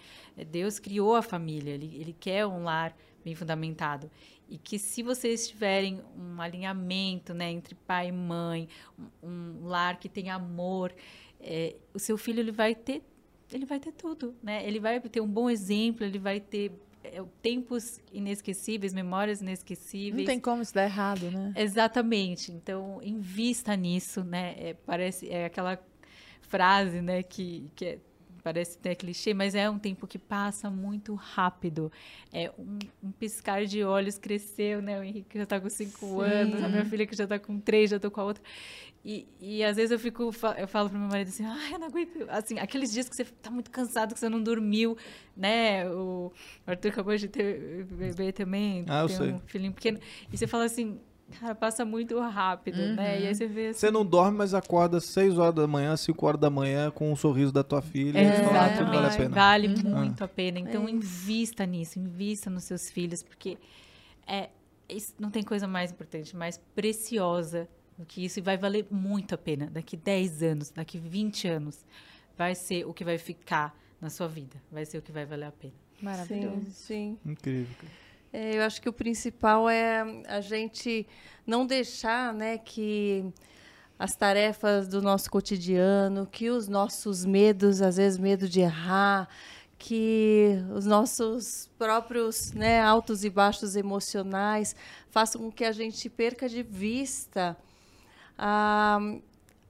[0.51, 2.97] Deus criou a família, ele, ele quer um lar
[3.27, 4.09] bem fundamentado.
[4.49, 9.99] E que se vocês tiverem um alinhamento né, entre pai e mãe, um, um lar
[9.99, 10.95] que tem amor,
[11.41, 13.03] é, o seu filho ele vai ter
[13.53, 14.67] ele vai ter tudo, né?
[14.67, 16.73] Ele vai ter um bom exemplo, ele vai ter
[17.05, 20.17] é, tempos inesquecíveis, memórias inesquecíveis.
[20.17, 21.53] Não tem como isso dar errado, né?
[21.55, 22.51] Exatamente.
[22.51, 24.57] Então, invista nisso, né?
[24.59, 25.81] É, parece é aquela
[26.41, 27.99] frase, né, que, que é,
[28.47, 31.91] parece até clichê, mas é um tempo que passa muito rápido.
[32.33, 35.01] É um, um piscar de olhos cresceu, né?
[35.01, 36.21] O Henrique já está com cinco Sim.
[36.21, 38.45] anos, a minha filha que já está com três, já estou com a outra.
[39.05, 41.89] E, e às vezes eu fico, eu falo pro meu marido assim, ai, eu não
[41.89, 42.25] aguento.
[42.29, 44.97] Assim, aqueles dias que você tá muito cansado, que você não dormiu,
[45.37, 45.89] né?
[45.91, 46.33] O
[46.65, 49.41] Arthur acabou de ter bebê também, ah, tem um sei.
[49.47, 49.99] filhinho pequeno.
[50.33, 51.01] E você fala assim,
[51.41, 52.95] Cara, passa muito rápido, uhum.
[52.95, 53.21] né?
[53.21, 53.35] E aí uhum.
[53.35, 53.81] você vê assim...
[53.81, 57.09] Você não dorme, mas acorda às 6 horas da manhã, 5 horas da manhã, com
[57.09, 58.19] o um sorriso da tua filha.
[58.19, 59.35] É, fala, tudo vale a pena.
[59.35, 59.97] Vale uhum.
[59.97, 60.59] muito a pena.
[60.59, 63.59] Então, é invista nisso, invista nos seus filhos, porque
[64.27, 64.51] é,
[64.89, 67.69] isso não tem coisa mais importante, mais preciosa
[67.99, 68.39] do que isso.
[68.39, 69.69] E vai valer muito a pena.
[69.71, 71.85] Daqui 10 anos, daqui 20 anos,
[72.39, 74.57] vai ser o que vai ficar na sua vida.
[74.71, 75.75] Vai ser o que vai valer a pena.
[76.01, 76.67] Maravilhoso.
[76.67, 77.31] Sim, sim.
[77.31, 77.89] Incrível.
[78.33, 81.07] É, eu acho que o principal é a gente
[81.47, 83.25] não deixar né, que
[83.99, 89.29] as tarefas do nosso cotidiano, que os nossos medos, às vezes medo de errar,
[89.79, 94.75] que os nossos próprios né, altos e baixos emocionais
[95.11, 97.57] façam com que a gente perca de vista
[98.37, 98.99] a,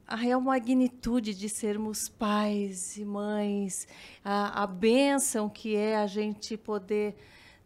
[0.07, 3.86] a real magnitude de sermos pais e mães,
[4.24, 7.16] a, a bênção que é a gente poder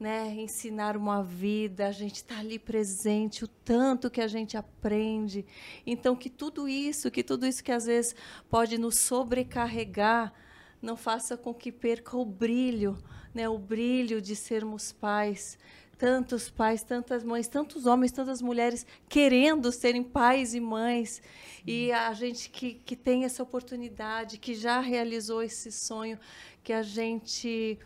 [0.00, 5.44] né, ensinar uma vida, a gente está ali presente, o tanto que a gente aprende.
[5.86, 8.16] Então, que tudo isso, que tudo isso que às vezes
[8.48, 10.32] pode nos sobrecarregar,
[10.80, 12.96] não faça com que perca o brilho,
[13.34, 15.58] né, o brilho de sermos pais.
[15.98, 21.20] Tantos pais, tantas mães, tantos homens, tantas mulheres querendo serem pais e mães.
[21.56, 21.62] Sim.
[21.66, 26.18] E a gente que, que tem essa oportunidade, que já realizou esse sonho,
[26.64, 27.78] que a gente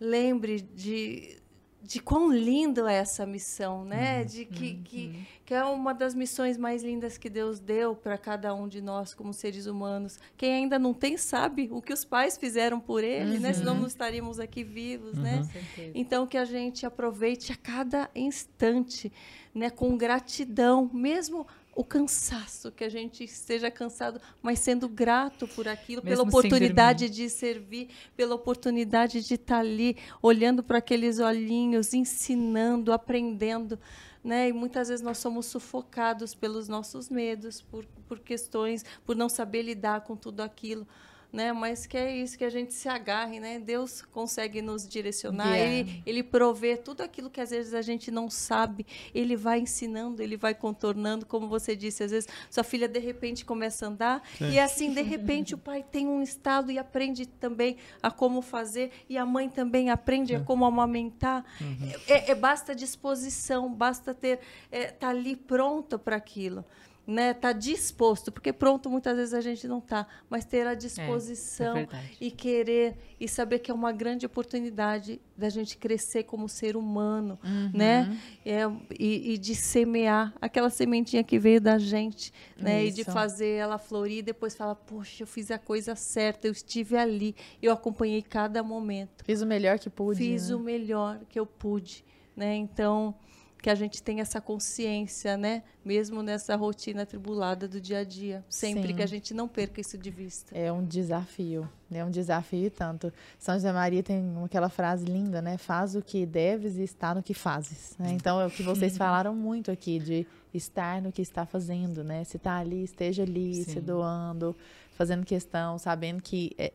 [0.00, 1.36] lembre de,
[1.82, 4.20] de quão lindo é essa missão, né?
[4.20, 4.26] Uhum.
[4.26, 4.82] De que, uhum.
[4.82, 8.80] que, que é uma das missões mais lindas que Deus deu para cada um de
[8.80, 10.18] nós como seres humanos.
[10.36, 13.40] Quem ainda não tem sabe o que os pais fizeram por ele, uhum.
[13.40, 13.52] né?
[13.52, 15.42] Senão não estaríamos aqui vivos, né?
[15.76, 15.90] Uhum.
[15.94, 19.12] Então que a gente aproveite a cada instante,
[19.54, 19.68] né?
[19.68, 26.02] Com gratidão, mesmo o cansaço, que a gente esteja cansado, mas sendo grato por aquilo,
[26.04, 32.92] Mesmo pela oportunidade de servir, pela oportunidade de estar ali, olhando para aqueles olhinhos, ensinando,
[32.92, 33.78] aprendendo.
[34.22, 34.48] Né?
[34.48, 39.62] E muitas vezes nós somos sufocados pelos nossos medos, por, por questões, por não saber
[39.62, 40.86] lidar com tudo aquilo
[41.32, 41.52] né?
[41.52, 43.58] Mas que é isso que a gente se agarre, né?
[43.58, 45.72] Deus consegue nos direcionar, yeah.
[45.72, 50.22] ele, ele provê tudo aquilo que às vezes a gente não sabe, ele vai ensinando,
[50.22, 54.22] ele vai contornando, como você disse, às vezes sua filha de repente começa a andar
[54.36, 54.50] Sim.
[54.50, 58.90] e assim de repente o pai tem um estado e aprende também a como fazer
[59.08, 61.44] e a mãe também aprende a como amamentar.
[61.60, 61.92] Uhum.
[62.08, 66.64] É, é, basta disposição, basta ter é, tá ali pronto para aquilo
[67.06, 71.76] né, tá disposto, porque pronto muitas vezes a gente não está, mas ter a disposição
[71.76, 71.88] é, é
[72.20, 77.38] e querer e saber que é uma grande oportunidade da gente crescer como ser humano,
[77.42, 77.70] uhum.
[77.74, 78.60] né, é,
[78.98, 83.00] e, e, de semear aquela sementinha que veio da gente, né, Isso.
[83.00, 86.52] e de fazer ela florir e depois falar, poxa, eu fiz a coisa certa, eu
[86.52, 90.54] estive ali, eu acompanhei cada momento, fiz o melhor que pude, fiz né?
[90.54, 92.04] o melhor que eu pude,
[92.36, 93.14] né, então
[93.60, 95.62] que a gente tenha essa consciência, né?
[95.84, 98.94] Mesmo nessa rotina tribulada do dia a dia, sempre Sim.
[98.94, 100.56] que a gente não perca isso de vista.
[100.56, 103.12] É um desafio, é um desafio tanto.
[103.38, 105.58] São José Maria tem aquela frase linda, né?
[105.58, 107.94] Faz o que deves e está no que fazes.
[107.98, 108.12] Né?
[108.12, 112.24] Então é o que vocês falaram muito aqui de estar no que está fazendo, né?
[112.24, 113.72] Se está ali, esteja ali, Sim.
[113.72, 114.56] se doando,
[114.96, 116.72] fazendo questão, sabendo que é,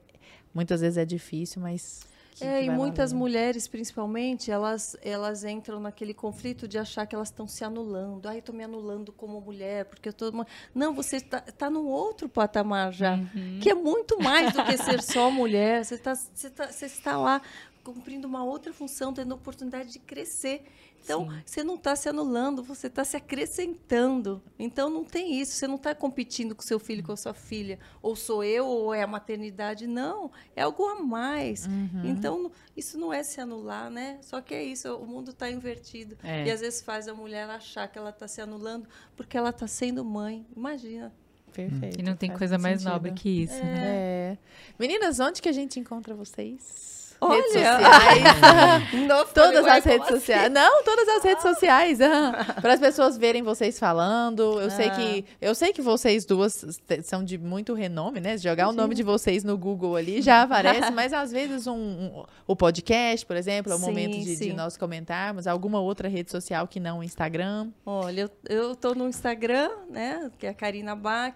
[0.54, 2.06] muitas vezes é difícil, mas
[2.42, 3.20] é, e muitas valer.
[3.20, 8.28] mulheres, principalmente, elas, elas entram naquele conflito de achar que elas estão se anulando.
[8.28, 10.32] Ai, estou me anulando como mulher, porque eu estou.
[10.32, 10.46] Tô...
[10.74, 13.60] Não, você está tá num outro patamar já, uhum.
[13.62, 15.86] que é muito mais do que ser só mulher.
[15.86, 17.42] Você, tá, você, tá, você está lá
[17.84, 20.66] cumprindo uma outra função, tendo a oportunidade de crescer.
[21.06, 21.42] Então, Sim.
[21.46, 24.42] você não está se anulando, você está se acrescentando.
[24.58, 25.54] Então, não tem isso.
[25.54, 27.78] Você não está competindo com seu filho, com a sua filha.
[28.02, 29.86] Ou sou eu, ou é a maternidade.
[29.86, 31.68] Não, é algo a mais.
[31.68, 32.02] Uhum.
[32.04, 34.18] Então, isso não é se anular, né?
[34.22, 36.18] Só que é isso, o mundo está invertido.
[36.24, 36.48] É.
[36.48, 39.68] E às vezes faz a mulher achar que ela está se anulando porque ela está
[39.68, 40.44] sendo mãe.
[40.58, 41.14] Imagina.
[41.54, 42.00] Perfeito.
[42.00, 42.94] E não tem coisa mais sentido.
[42.94, 43.64] nobre que isso, é.
[43.64, 43.86] né?
[43.86, 44.38] É.
[44.78, 47.05] Meninas, onde que a gente encontra vocês?
[47.22, 47.36] Olha!
[47.36, 48.94] redes sociais.
[49.08, 50.52] Novo, todas as redes sociais.
[50.52, 52.00] Não, todas as redes sociais.
[52.62, 54.60] Para as pessoas verem vocês falando.
[54.62, 54.92] Eu sei Ah.
[54.92, 56.66] que eu sei que vocês duas
[57.04, 58.38] são de muito renome, né?
[58.38, 58.78] Se jogar o Sim.
[58.78, 63.26] nome de vocês no Google ali já aparece, mas às vezes um, um- o podcast,
[63.26, 66.80] por exemplo, é o Sim, momento de, de nós comentarmos alguma outra rede social que
[66.80, 67.70] não o Instagram.
[67.86, 71.36] Olha, eu, eu tô no Instagram, né, que é a Karina Bach.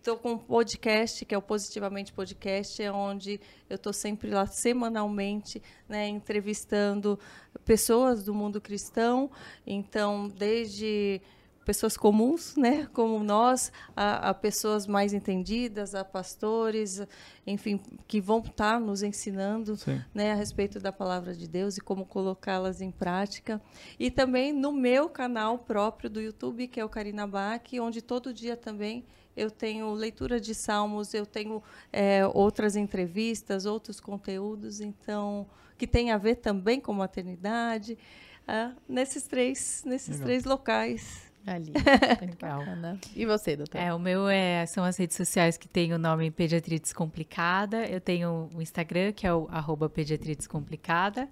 [0.00, 4.46] Estou com um podcast, que é o Positivamente Podcast, é onde eu estou sempre lá
[4.46, 7.18] semanalmente, né, entrevistando
[7.66, 9.30] pessoas do mundo cristão.
[9.66, 11.20] Então, desde
[11.66, 17.02] pessoas comuns, né, como nós, a, a pessoas mais entendidas, a pastores,
[17.46, 17.78] enfim,
[18.08, 20.02] que vão estar nos ensinando Sim.
[20.14, 23.60] né, a respeito da palavra de Deus e como colocá-las em prática.
[23.98, 28.32] E também no meu canal próprio do YouTube, que é o Karina Bach, onde todo
[28.32, 29.04] dia também
[29.40, 31.62] eu tenho leitura de salmos, eu tenho
[31.92, 35.46] é, outras entrevistas, outros conteúdos, então
[35.78, 37.96] que tem a ver também com maternidade,
[38.46, 40.26] ah, nesses três, nesses Legal.
[40.26, 41.30] três locais.
[41.46, 41.72] Ali.
[42.20, 42.62] Legal.
[43.16, 43.82] E você, doutora?
[43.82, 47.86] É, o meu é, são as redes sociais que tem o nome Pediatria Descomplicada.
[47.86, 51.28] Eu tenho o Instagram, que é o arroba Pediatria Descomplicada.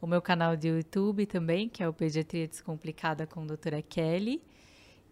[0.00, 4.40] O meu canal de YouTube também, que é o Pediatria Descomplicada com a doutora Kelly.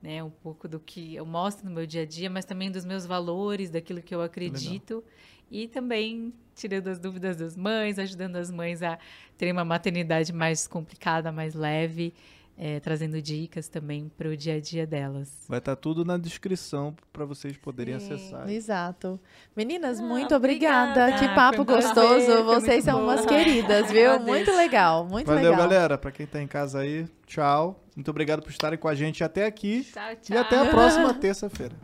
[0.00, 0.22] né?
[0.22, 3.04] Um pouco do que eu mostro no meu dia a dia, mas também dos meus
[3.04, 5.02] valores, daquilo que eu acredito.
[5.50, 8.98] E também tirando as dúvidas das mães, ajudando as mães a
[9.36, 12.12] terem uma maternidade mais complicada, mais leve,
[12.58, 15.32] eh, trazendo dicas também para o dia a dia delas.
[15.48, 18.12] Vai estar tudo na descrição para vocês poderem Sim.
[18.14, 18.50] acessar.
[18.50, 19.20] Exato.
[19.56, 20.90] Meninas, Ah, muito obrigada.
[21.04, 21.28] obrigada.
[21.28, 22.26] Que papo Foi prazer, gostoso.
[22.26, 23.04] foi Vocês são bom.
[23.04, 24.18] umas queridas, viu?
[24.18, 25.58] Muito legal, muito Valeu, legal.
[25.68, 25.96] galera.
[25.96, 27.80] Para quem tá em casa aí, tchau.
[27.94, 29.84] Muito obrigado por estarem com a gente até aqui.
[29.92, 31.76] Tchau, E até a próxima terça-feira.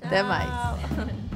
[0.00, 0.48] Até mais.
[0.48, 1.29] Tchau.